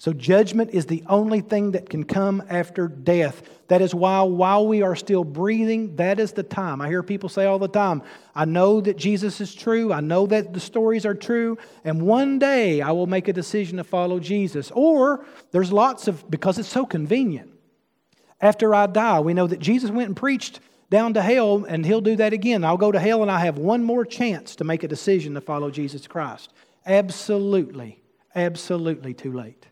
[0.01, 3.43] So, judgment is the only thing that can come after death.
[3.67, 6.81] That is why, while we are still breathing, that is the time.
[6.81, 9.93] I hear people say all the time, I know that Jesus is true.
[9.93, 11.59] I know that the stories are true.
[11.83, 14.71] And one day I will make a decision to follow Jesus.
[14.73, 17.51] Or there's lots of, because it's so convenient.
[18.41, 22.01] After I die, we know that Jesus went and preached down to hell, and he'll
[22.01, 22.65] do that again.
[22.65, 25.41] I'll go to hell, and I have one more chance to make a decision to
[25.41, 26.53] follow Jesus Christ.
[26.87, 28.01] Absolutely,
[28.35, 29.68] absolutely too late.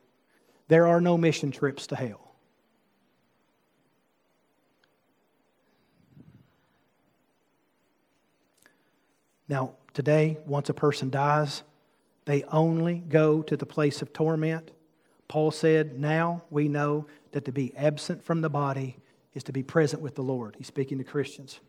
[0.69, 2.27] There are no mission trips to hell.
[9.49, 11.63] Now, today, once a person dies,
[12.25, 14.73] they only go to the place of torment.
[15.29, 18.97] Paul said, Now we know that to be absent from the body
[19.35, 20.57] is to be present with the Lord.
[20.59, 21.61] He's speaking to Christians.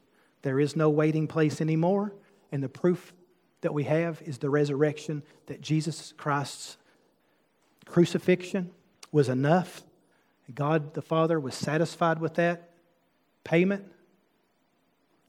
[0.41, 2.13] There is no waiting place anymore,
[2.51, 3.13] and the proof
[3.61, 6.77] that we have is the resurrection that Jesus Christ's
[7.85, 8.71] crucifixion
[9.11, 9.83] was enough.
[10.53, 12.69] God the Father was satisfied with that
[13.43, 13.85] payment.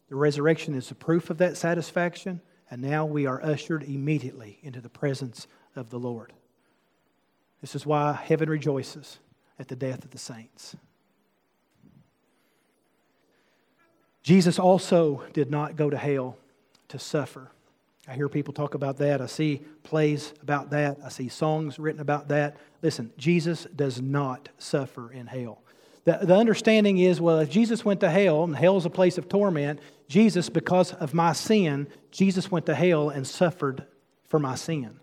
[0.08, 4.80] The resurrection is the proof of that satisfaction, and now we are ushered immediately into
[4.80, 6.32] the presence of the Lord.
[7.60, 9.18] This is why heaven rejoices
[9.58, 10.76] at the death of the saints.
[14.22, 16.36] Jesus also did not go to hell
[16.88, 17.50] to suffer.
[18.08, 19.20] I hear people talk about that.
[19.20, 20.96] I see plays about that.
[21.04, 22.56] I see songs written about that.
[22.80, 25.62] Listen, Jesus does not suffer in hell.
[26.04, 29.18] The, the understanding is well, if Jesus went to hell, and hell is a place
[29.18, 33.84] of torment, Jesus, because of my sin, Jesus went to hell and suffered
[34.24, 35.00] for my sin.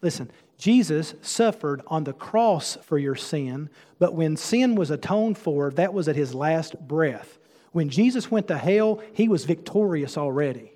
[0.00, 5.72] Listen, Jesus suffered on the cross for your sin, but when sin was atoned for,
[5.72, 7.38] that was at his last breath.
[7.72, 10.73] When Jesus went to hell, he was victorious already.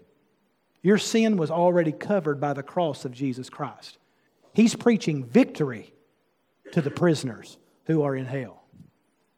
[0.82, 3.98] Your sin was already covered by the cross of Jesus Christ.
[4.54, 5.92] He's preaching victory
[6.72, 8.64] to the prisoners who are in hell.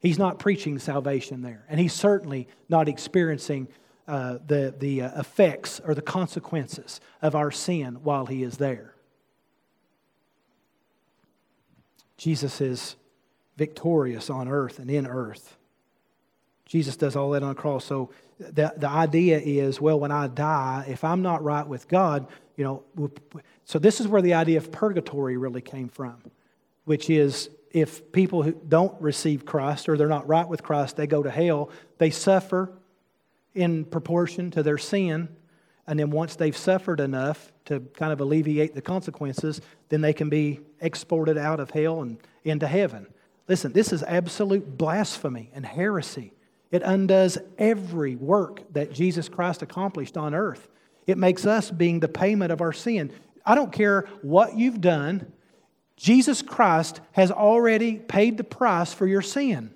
[0.01, 1.64] He's not preaching salvation there.
[1.68, 3.68] And he's certainly not experiencing
[4.09, 8.95] uh, the, the uh, effects or the consequences of our sin while he is there.
[12.16, 12.97] Jesus is
[13.57, 15.57] victorious on earth and in earth.
[16.66, 17.84] Jesus does all that on the cross.
[17.84, 18.11] So
[18.41, 22.26] the, the idea is, well, when I die, if I'm not right with God,
[22.57, 23.11] you know,
[23.64, 26.16] so this is where the idea of purgatory really came from,
[26.84, 31.07] which is if people who don't receive Christ or they're not right with Christ, they
[31.07, 32.72] go to hell, they suffer
[33.55, 35.28] in proportion to their sin.
[35.86, 40.28] And then once they've suffered enough to kind of alleviate the consequences, then they can
[40.28, 43.07] be exported out of hell and into heaven.
[43.49, 46.32] Listen, this is absolute blasphemy and heresy.
[46.71, 50.68] It undoes every work that Jesus Christ accomplished on earth.
[51.07, 53.12] It makes us being the payment of our sin.
[53.45, 55.33] I don't care what you've done,
[55.97, 59.71] Jesus Christ has already paid the price for your sin.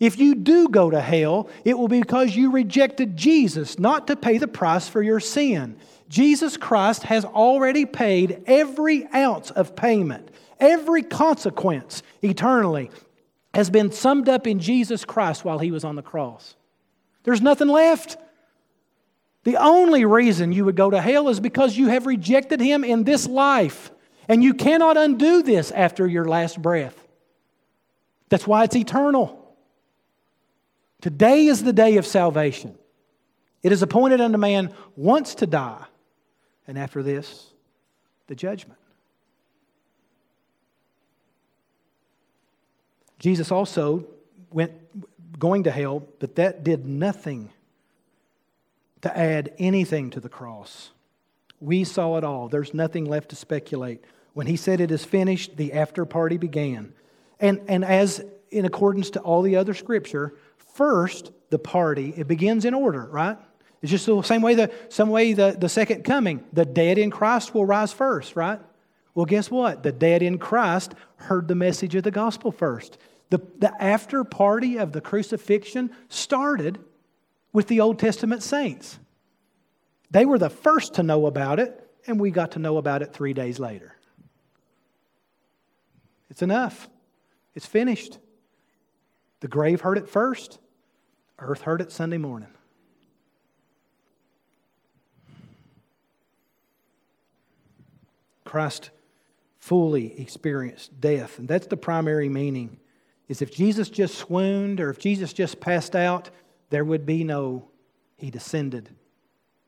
[0.00, 4.16] If you do go to hell, it will be because you rejected Jesus, not to
[4.16, 5.76] pay the price for your sin.
[6.08, 12.90] Jesus Christ has already paid every ounce of payment, every consequence eternally
[13.54, 16.56] has been summed up in Jesus Christ while he was on the cross.
[17.22, 18.16] There's nothing left.
[19.44, 23.04] The only reason you would go to hell is because you have rejected him in
[23.04, 23.90] this life.
[24.28, 26.98] And you cannot undo this after your last breath.
[28.30, 29.40] That's why it's eternal.
[31.02, 32.78] Today is the day of salvation.
[33.62, 35.84] It is appointed unto man once to die,
[36.66, 37.52] and after this,
[38.26, 38.78] the judgment.
[43.24, 44.04] Jesus also
[44.52, 44.72] went
[45.38, 47.48] going to hell, but that did nothing
[49.00, 50.90] to add anything to the cross.
[51.58, 52.48] We saw it all.
[52.50, 54.04] There's nothing left to speculate.
[54.34, 56.92] When he said it is finished, the after party began.
[57.40, 62.66] And, and as in accordance to all the other scripture, first the party, it begins
[62.66, 63.38] in order, right?
[63.80, 66.44] It's just the same way the same way the, the second coming.
[66.52, 68.60] The dead in Christ will rise first, right?
[69.14, 69.82] Well, guess what?
[69.82, 72.98] The dead in Christ heard the message of the gospel first.
[73.30, 76.78] The, the after party of the crucifixion started
[77.52, 78.98] with the Old Testament saints.
[80.10, 83.12] They were the first to know about it, and we got to know about it
[83.12, 83.96] three days later.
[86.30, 86.88] It's enough.
[87.54, 88.18] It's finished.
[89.40, 90.58] The grave heard it first,
[91.38, 92.48] earth heard it Sunday morning.
[98.44, 98.90] Christ
[99.58, 102.78] fully experienced death, and that's the primary meaning.
[103.28, 106.30] Is if Jesus just swooned or if Jesus just passed out,
[106.70, 107.68] there would be no
[108.16, 108.90] he descended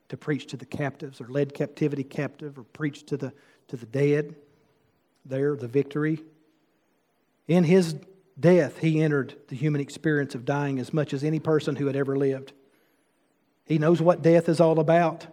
[0.08, 3.32] to preach to the captives or led captivity captive or preached to the
[3.68, 4.34] to the dead.
[5.24, 6.22] There, the victory.
[7.48, 7.96] In his
[8.38, 11.96] death, he entered the human experience of dying as much as any person who had
[11.96, 12.52] ever lived.
[13.64, 15.26] He knows what death is all about.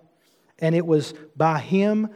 [0.60, 2.10] And it was by him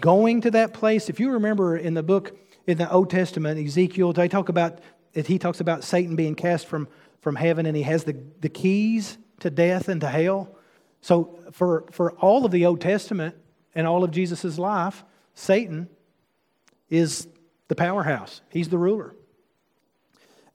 [0.00, 1.08] going to that place.
[1.08, 2.36] If you remember in the book,
[2.66, 4.80] in the Old Testament, Ezekiel, they talk about,
[5.14, 6.88] he talks about Satan being cast from,
[7.20, 10.54] from heaven and he has the, the keys to death and to hell.
[11.00, 13.34] So for, for all of the Old Testament
[13.74, 15.04] and all of Jesus' life,
[15.34, 15.88] Satan
[16.90, 17.28] is
[17.68, 18.40] the powerhouse.
[18.50, 19.14] He's the ruler.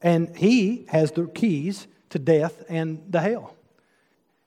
[0.02, 3.56] And he has the keys to death and the hell.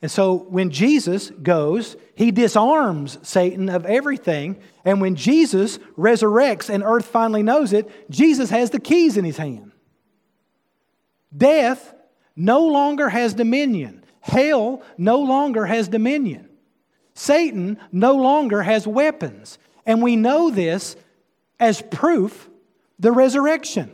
[0.02, 4.60] And so when Jesus goes, he disarms Satan of everything.
[4.86, 9.38] And when Jesus resurrects and earth finally knows it, Jesus has the keys in his
[9.38, 9.67] hand.
[11.36, 11.94] Death
[12.36, 16.50] no longer has dominion, hell no longer has dominion.
[17.14, 19.58] Satan no longer has weapons.
[19.88, 20.96] And we know this
[21.60, 22.48] as proof
[23.00, 23.92] the resurrection.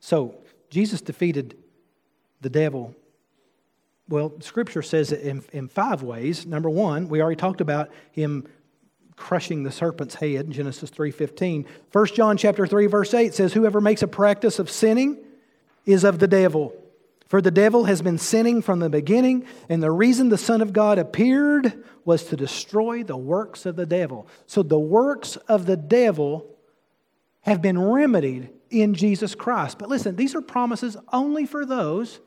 [0.00, 0.34] So,
[0.70, 1.56] Jesus defeated
[2.40, 2.96] the devil.
[4.08, 6.46] Well, Scripture says it in, in five ways.
[6.46, 8.48] Number one, we already talked about him
[9.20, 11.66] crushing the serpent's head in Genesis 3.15.
[11.92, 15.18] 1 John chapter 3, verse 8 says, Whoever makes a practice of sinning
[15.84, 16.72] is of the devil.
[17.28, 20.72] For the devil has been sinning from the beginning, and the reason the Son of
[20.72, 24.26] God appeared was to destroy the works of the devil.
[24.46, 26.56] So the works of the devil
[27.42, 29.78] have been remedied in Jesus Christ.
[29.78, 32.20] But listen, these are promises only for those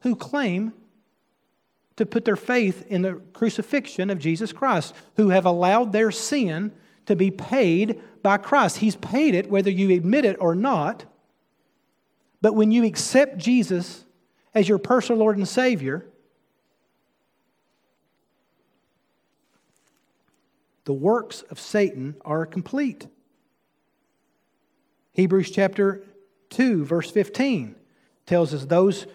[0.00, 0.72] who claim
[1.96, 6.72] to put their faith in the crucifixion of Jesus Christ, who have allowed their sin
[7.06, 8.78] to be paid by Christ.
[8.78, 11.04] He's paid it whether you admit it or not.
[12.42, 14.04] But when you accept Jesus
[14.54, 16.06] as your personal Lord and Savior,
[20.84, 23.06] the works of Satan are complete.
[25.12, 26.04] Hebrews chapter
[26.50, 27.74] 2, verse 15
[28.26, 29.06] tells us those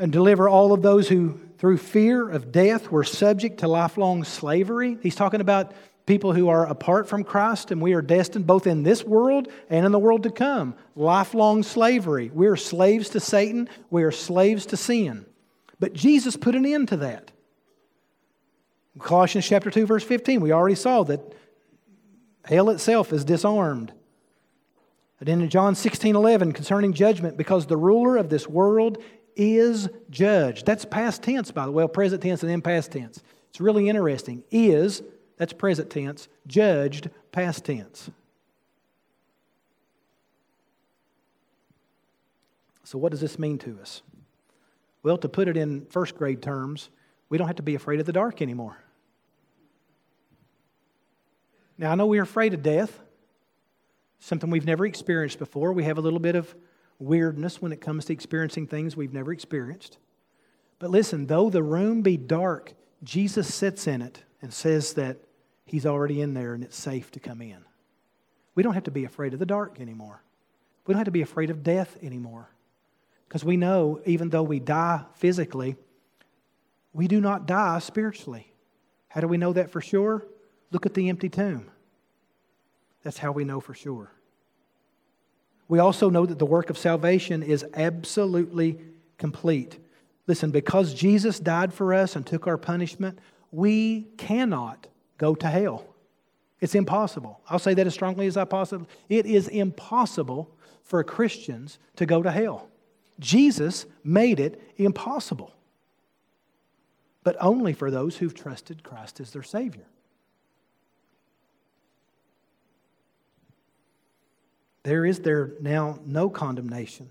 [0.00, 4.96] and deliver all of those who, through fear of death, were subject to lifelong slavery.
[5.02, 5.72] He's talking about
[6.06, 9.84] people who are apart from Christ, and we are destined both in this world and
[9.84, 10.74] in the world to come.
[10.96, 12.30] Lifelong slavery.
[12.32, 15.26] We are slaves to Satan, we are slaves to sin.
[15.78, 17.30] But Jesus put an end to that.
[18.98, 21.20] Colossians chapter 2, verse 15, we already saw that
[22.44, 23.92] hell itself is disarmed.
[25.20, 29.02] And in John 16 11, concerning judgment, because the ruler of this world
[29.36, 30.66] is judged.
[30.66, 33.22] That's past tense, by the way, well, present tense and then past tense.
[33.48, 34.44] It's really interesting.
[34.50, 35.02] Is,
[35.36, 38.10] that's present tense, judged, past tense.
[42.84, 44.02] So, what does this mean to us?
[45.02, 46.90] Well, to put it in first grade terms,
[47.28, 48.76] we don't have to be afraid of the dark anymore.
[51.78, 53.00] Now, I know we're afraid of death,
[54.18, 55.72] something we've never experienced before.
[55.72, 56.54] We have a little bit of
[57.00, 59.98] weirdness when it comes to experiencing things we've never experienced.
[60.78, 65.18] But listen, though the room be dark, Jesus sits in it and says that
[65.64, 67.64] he's already in there and it's safe to come in.
[68.54, 70.22] We don't have to be afraid of the dark anymore.
[70.86, 72.50] We don't have to be afraid of death anymore.
[73.28, 75.76] Because we know, even though we die physically,
[76.92, 78.52] we do not die spiritually.
[79.08, 80.26] How do we know that for sure?
[80.72, 81.70] Look at the empty tomb.
[83.02, 84.12] That's how we know for sure.
[85.70, 88.80] We also know that the work of salvation is absolutely
[89.18, 89.78] complete.
[90.26, 93.20] Listen, because Jesus died for us and took our punishment,
[93.52, 95.84] we cannot go to hell.
[96.60, 97.40] It's impossible.
[97.48, 98.88] I'll say that as strongly as I possibly.
[99.08, 100.50] It is impossible
[100.82, 102.68] for Christians to go to hell.
[103.20, 105.54] Jesus made it impossible,
[107.22, 109.86] but only for those who've trusted Christ as their Savior.
[114.82, 117.10] There is there now no condemnation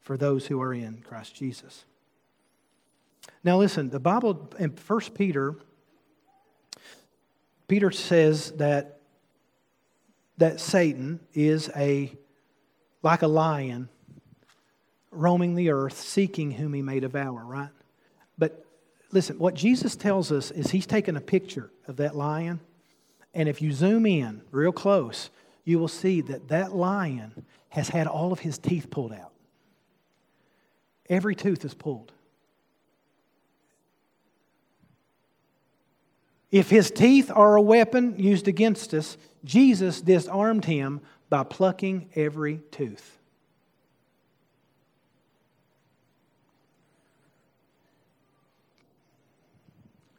[0.00, 1.84] for those who are in Christ Jesus.
[3.42, 5.56] Now listen, the Bible in 1 Peter
[7.70, 8.98] Peter says that
[10.38, 12.12] that Satan is a
[13.02, 13.88] like a lion
[15.12, 17.68] roaming the earth, seeking whom he may devour, right?
[18.38, 18.64] But
[19.12, 22.58] listen, what Jesus tells us is he's taken a picture of that lion,
[23.34, 25.30] and if you zoom in real close,
[25.70, 29.32] you will see that that lion has had all of his teeth pulled out.
[31.08, 32.12] Every tooth is pulled.
[36.50, 42.60] If his teeth are a weapon used against us, Jesus disarmed him by plucking every
[42.72, 43.18] tooth.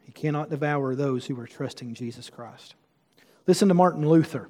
[0.05, 2.75] He cannot devour those who are trusting Jesus Christ.
[3.45, 4.49] Listen to Martin Luther.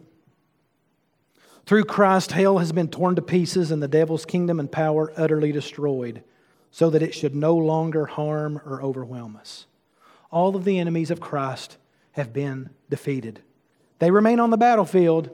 [1.65, 5.51] Through Christ, hell has been torn to pieces and the devil's kingdom and power utterly
[5.51, 6.23] destroyed,
[6.71, 9.65] so that it should no longer harm or overwhelm us.
[10.31, 11.77] All of the enemies of Christ
[12.13, 13.41] have been defeated.
[13.99, 15.29] They remain on the battlefield,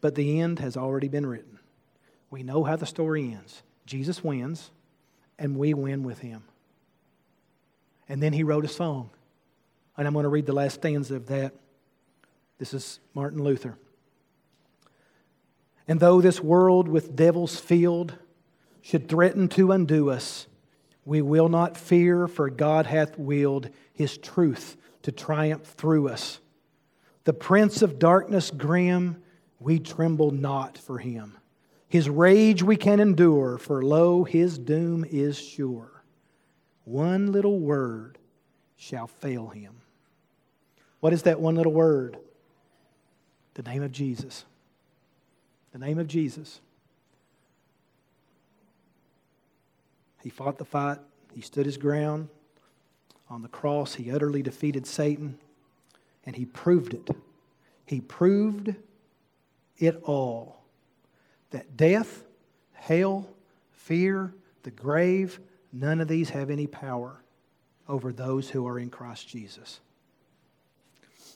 [0.00, 1.58] but the end has already been written.
[2.30, 3.62] We know how the story ends.
[3.86, 4.70] Jesus wins,
[5.38, 6.44] and we win with him.
[8.08, 9.10] And then he wrote a song
[9.96, 11.52] and I'm going to read the last stanza of that.
[12.58, 13.76] This is Martin Luther.
[15.92, 18.14] And though this world with devils filled
[18.80, 20.46] should threaten to undo us,
[21.04, 26.40] we will not fear, for God hath willed his truth to triumph through us.
[27.24, 29.22] The prince of darkness grim,
[29.60, 31.36] we tremble not for him.
[31.90, 36.02] His rage we can endure, for lo, his doom is sure.
[36.84, 38.16] One little word
[38.76, 39.74] shall fail him.
[41.00, 42.16] What is that one little word?
[43.52, 44.46] The name of Jesus.
[45.72, 46.60] The name of Jesus.
[50.22, 50.98] He fought the fight,
[51.34, 52.28] he stood his ground.
[53.28, 55.38] On the cross, he utterly defeated Satan,
[56.26, 57.08] and he proved it.
[57.86, 58.74] He proved
[59.78, 60.62] it all
[61.50, 62.24] that death,
[62.72, 63.28] hell,
[63.70, 65.40] fear, the grave,
[65.72, 67.22] none of these have any power
[67.88, 69.80] over those who are in Christ Jesus.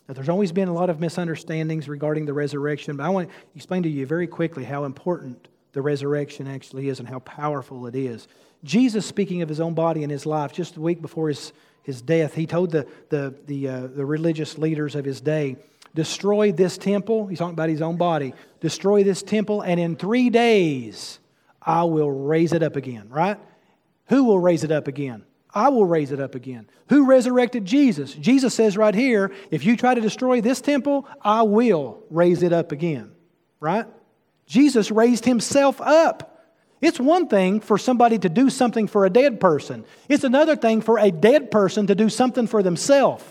[0.08, 3.34] Now, there's always been a lot of misunderstandings regarding the resurrection, but I want to
[3.56, 7.94] explain to you very quickly how important the resurrection actually is and how powerful it
[7.94, 8.28] is.
[8.62, 11.52] Jesus, speaking of his own body and his life, just a week before his,
[11.82, 15.56] his death, he told the, the, the, uh, the religious leaders of his day,
[15.94, 17.26] Destroy this temple.
[17.26, 18.34] He's talking about his own body.
[18.60, 21.18] Destroy this temple, and in three days
[21.62, 23.38] I will raise it up again, right?
[24.08, 25.24] Who will raise it up again?
[25.54, 26.68] I will raise it up again.
[26.88, 28.12] Who resurrected Jesus?
[28.12, 32.52] Jesus says right here, if you try to destroy this temple, I will raise it
[32.52, 33.12] up again.
[33.58, 33.86] Right?
[34.46, 36.44] Jesus raised himself up.
[36.80, 40.80] It's one thing for somebody to do something for a dead person, it's another thing
[40.82, 43.24] for a dead person to do something for themselves.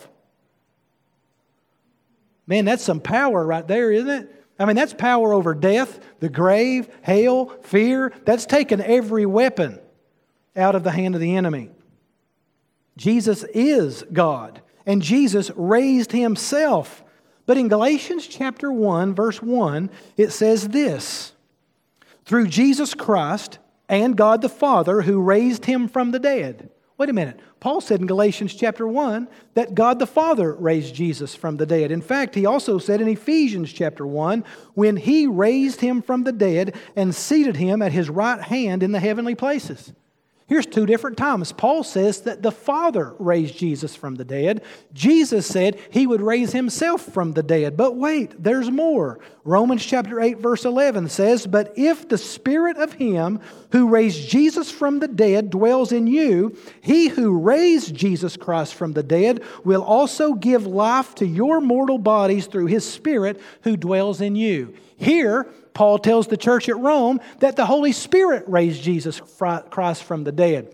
[2.47, 4.45] Man, that's some power right there, isn't it?
[4.57, 8.13] I mean, that's power over death, the grave, hell, fear.
[8.23, 9.79] That's taken every weapon
[10.55, 11.71] out of the hand of the enemy.
[12.97, 17.03] Jesus is God, and Jesus raised himself.
[17.45, 21.33] But in Galatians chapter 1, verse 1, it says this
[22.25, 26.69] Through Jesus Christ, and God the Father who raised him from the dead.
[26.97, 27.39] Wait a minute.
[27.59, 31.91] Paul said in Galatians chapter 1 that God the Father raised Jesus from the dead.
[31.91, 36.31] In fact, he also said in Ephesians chapter 1 when he raised him from the
[36.31, 39.91] dead and seated him at his right hand in the heavenly places.
[40.47, 41.51] Here's two different times.
[41.51, 44.63] Paul says that the Father raised Jesus from the dead.
[44.93, 47.75] Jesus said he would raise himself from the dead.
[47.75, 49.19] But wait, there's more.
[49.43, 53.39] Romans chapter 8, verse 11 says, But if the Spirit of him
[53.71, 58.93] who raised Jesus from the dead dwells in you, he who raised Jesus Christ from
[58.93, 64.21] the dead will also give life to your mortal bodies through his Spirit who dwells
[64.21, 64.75] in you.
[64.95, 69.21] Here, Paul tells the church at Rome that the Holy Spirit raised Jesus
[69.69, 70.73] Christ from the dead.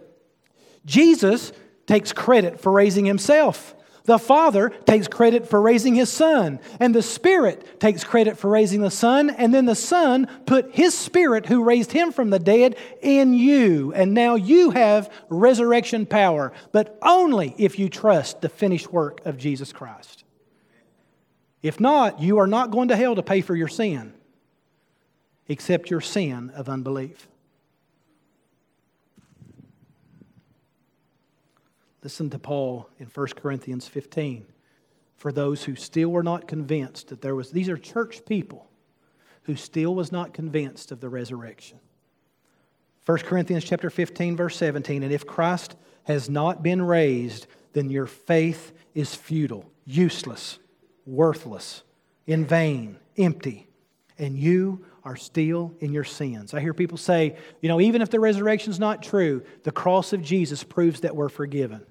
[0.85, 1.51] Jesus
[1.87, 3.75] takes credit for raising himself.
[4.05, 8.81] The Father takes credit for raising his Son, and the Spirit takes credit for raising
[8.81, 12.77] the Son, and then the Son put his Spirit, who raised him from the dead,
[13.01, 13.93] in you.
[13.93, 19.37] And now you have resurrection power, but only if you trust the finished work of
[19.37, 20.23] Jesus Christ.
[21.63, 24.13] If not, you are not going to hell to pay for your sin
[25.51, 27.27] except your sin of unbelief.
[32.03, 34.45] Listen to Paul in 1 Corinthians 15.
[35.17, 38.69] For those who still were not convinced that there was, these are church people
[39.43, 41.79] who still was not convinced of the resurrection.
[43.05, 48.05] 1 Corinthians chapter 15 verse 17 and if Christ has not been raised then your
[48.05, 50.59] faith is futile, useless,
[51.05, 51.83] worthless,
[52.27, 53.67] in vain, empty,
[54.17, 56.53] and you are still in your sins.
[56.53, 60.13] I hear people say, you know, even if the resurrection is not true, the cross
[60.13, 61.85] of Jesus proves that we're forgiven.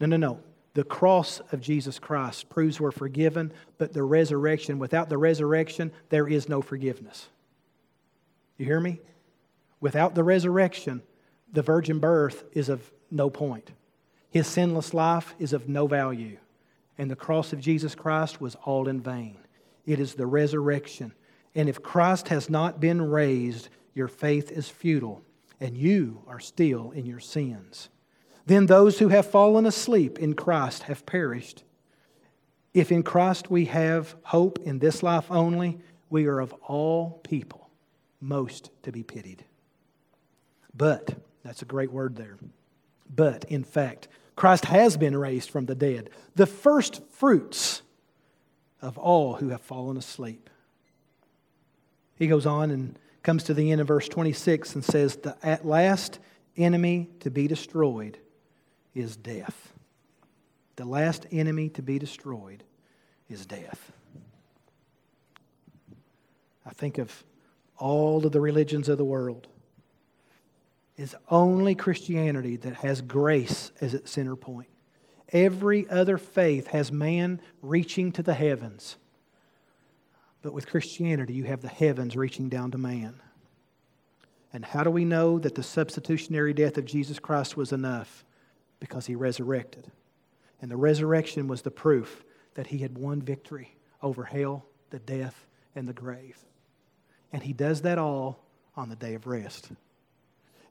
[0.00, 0.40] No, no, no.
[0.74, 6.28] The cross of Jesus Christ proves we're forgiven, but the resurrection, without the resurrection, there
[6.28, 7.28] is no forgiveness.
[8.58, 9.00] You hear me?
[9.80, 11.02] Without the resurrection,
[11.52, 13.70] the virgin birth is of no point.
[14.30, 16.38] His sinless life is of no value.
[16.98, 19.38] And the cross of Jesus Christ was all in vain.
[19.86, 21.12] It is the resurrection
[21.54, 25.22] and if Christ has not been raised, your faith is futile,
[25.60, 27.88] and you are still in your sins.
[28.46, 31.64] Then those who have fallen asleep in Christ have perished.
[32.72, 35.78] If in Christ we have hope in this life only,
[36.10, 37.68] we are of all people
[38.20, 39.44] most to be pitied.
[40.74, 42.38] But, that's a great word there.
[43.14, 47.82] But, in fact, Christ has been raised from the dead, the first fruits
[48.80, 50.48] of all who have fallen asleep.
[52.18, 55.64] He goes on and comes to the end of verse 26 and says, The at
[55.64, 56.18] last
[56.56, 58.18] enemy to be destroyed
[58.94, 59.72] is death.
[60.76, 62.64] The last enemy to be destroyed
[63.28, 63.92] is death.
[66.66, 67.24] I think of
[67.78, 69.46] all of the religions of the world.
[70.96, 74.68] It's only Christianity that has grace as its center point.
[75.32, 78.96] Every other faith has man reaching to the heavens
[80.48, 83.20] but with Christianity, you have the heavens reaching down to man.
[84.50, 88.24] And how do we know that the substitutionary death of Jesus Christ was enough?
[88.80, 89.90] Because he resurrected.
[90.62, 92.24] And the resurrection was the proof
[92.54, 96.38] that he had won victory over hell, the death, and the grave.
[97.30, 98.42] And he does that all
[98.74, 99.70] on the day of rest.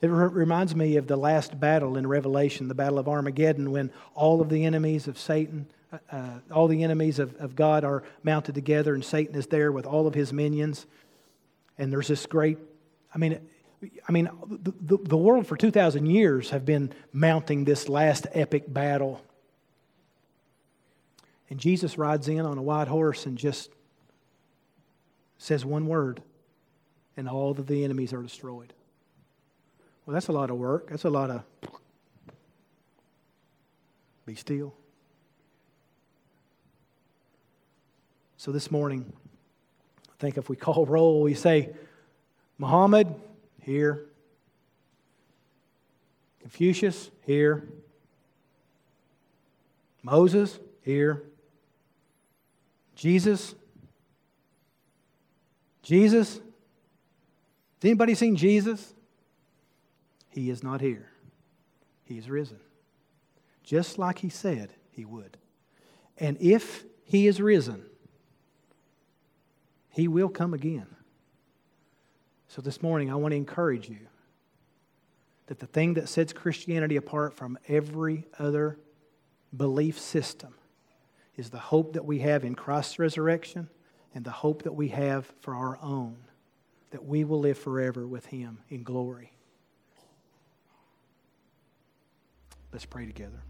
[0.01, 3.91] It re- reminds me of the last battle in Revelation, the Battle of Armageddon, when
[4.15, 5.67] all of the enemies of Satan
[6.11, 9.85] uh, all the enemies of, of God are mounted together, and Satan is there with
[9.85, 10.85] all of his minions.
[11.77, 12.57] And there's this great,
[13.13, 13.39] I mean,
[14.07, 19.21] I mean, the, the, world for 2,000 years have been mounting this last epic battle.
[21.49, 23.69] And Jesus rides in on a white horse and just
[25.37, 26.23] says one word,
[27.15, 28.73] and all of the enemies are destroyed.
[30.05, 30.89] Well, that's a lot of work.
[30.89, 31.43] That's a lot of
[34.25, 34.73] be still.
[38.39, 39.11] So this morning,
[40.07, 41.71] I think if we call roll, we say,
[42.59, 43.13] Muhammad,
[43.63, 44.05] here.
[46.41, 47.67] Confucius, here.
[50.03, 51.23] Moses, here.
[52.95, 53.55] Jesus.
[55.81, 56.35] Jesus.
[56.35, 56.41] Has
[57.83, 58.93] anybody seen Jesus?
[60.29, 61.09] He is not here.
[62.05, 62.59] He is risen.
[63.63, 65.37] Just like he said he would.
[66.19, 67.83] And if he is risen,
[69.97, 70.85] he will come again.
[72.49, 73.97] So this morning, I want to encourage you
[75.47, 78.77] that the thing that sets Christianity apart from every other
[79.55, 80.53] belief system
[81.35, 83.69] is the hope that we have in Christ's resurrection
[84.13, 86.17] and the hope that we have for our own,
[86.91, 89.33] that we will live forever with Him in glory.
[92.71, 93.46] Let's pray together.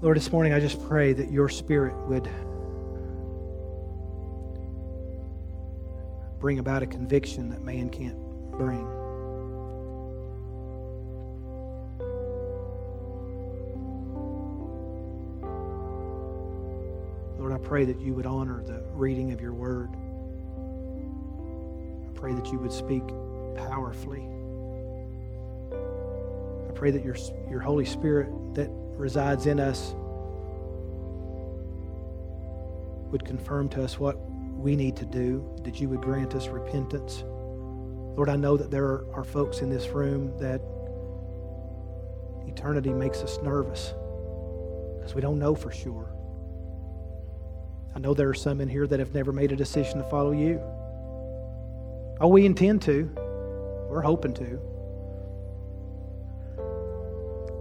[0.00, 2.30] Lord, this morning I just pray that your Spirit would
[6.38, 8.16] bring about a conviction that man can't
[8.52, 8.86] bring.
[17.40, 19.90] Lord, I pray that you would honor the reading of your word.
[22.06, 23.02] I pray that you would speak
[23.56, 24.22] powerfully.
[25.72, 27.16] I pray that your,
[27.50, 29.94] your Holy Spirit that resides in us
[33.10, 37.22] would confirm to us what we need to do, that you would grant us repentance.
[38.16, 40.60] Lord, I know that there are, folks in this room that
[42.46, 43.94] eternity makes us nervous
[44.96, 46.12] because we don't know for sure.
[47.94, 50.32] I know there are some in here that have never made a decision to follow
[50.32, 50.60] you.
[52.20, 53.10] Oh, we intend to.
[53.88, 54.60] We're hoping to.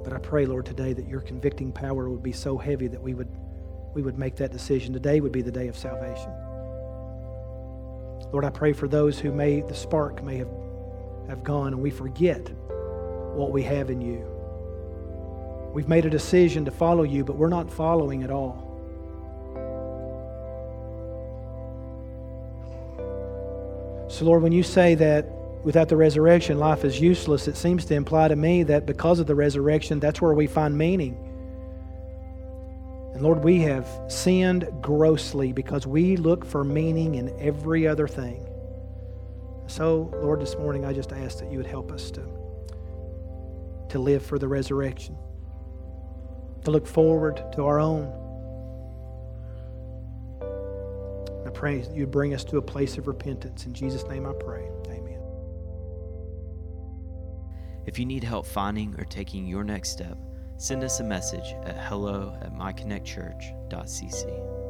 [0.07, 3.13] But I pray, Lord, today that your convicting power would be so heavy that we
[3.13, 3.27] would,
[3.93, 4.93] we would make that decision.
[4.93, 6.31] Today would be the day of salvation.
[8.31, 10.47] Lord, I pray for those who may, the spark may have,
[11.27, 12.39] have gone and we forget
[13.35, 14.25] what we have in you.
[15.73, 18.63] We've made a decision to follow you, but we're not following at all.
[24.07, 25.27] So, Lord, when you say that
[25.67, 29.27] without the resurrection, life is useless, it seems to imply to me that because of
[29.27, 31.17] the resurrection, that's where we find meaning.
[33.13, 38.47] And Lord, we have sinned grossly because we look for meaning in every other thing.
[39.67, 42.21] So, Lord, this morning I just ask that you would help us to,
[43.89, 45.17] to live for the resurrection,
[46.63, 48.05] to look forward to our own.
[51.45, 53.65] I pray that you'd bring us to a place of repentance.
[53.65, 54.69] In Jesus' name I pray.
[54.85, 54.96] Amen.
[57.87, 60.17] If you need help finding or taking your next step,
[60.57, 64.66] send us a message at hello at myconnectchurch.cc.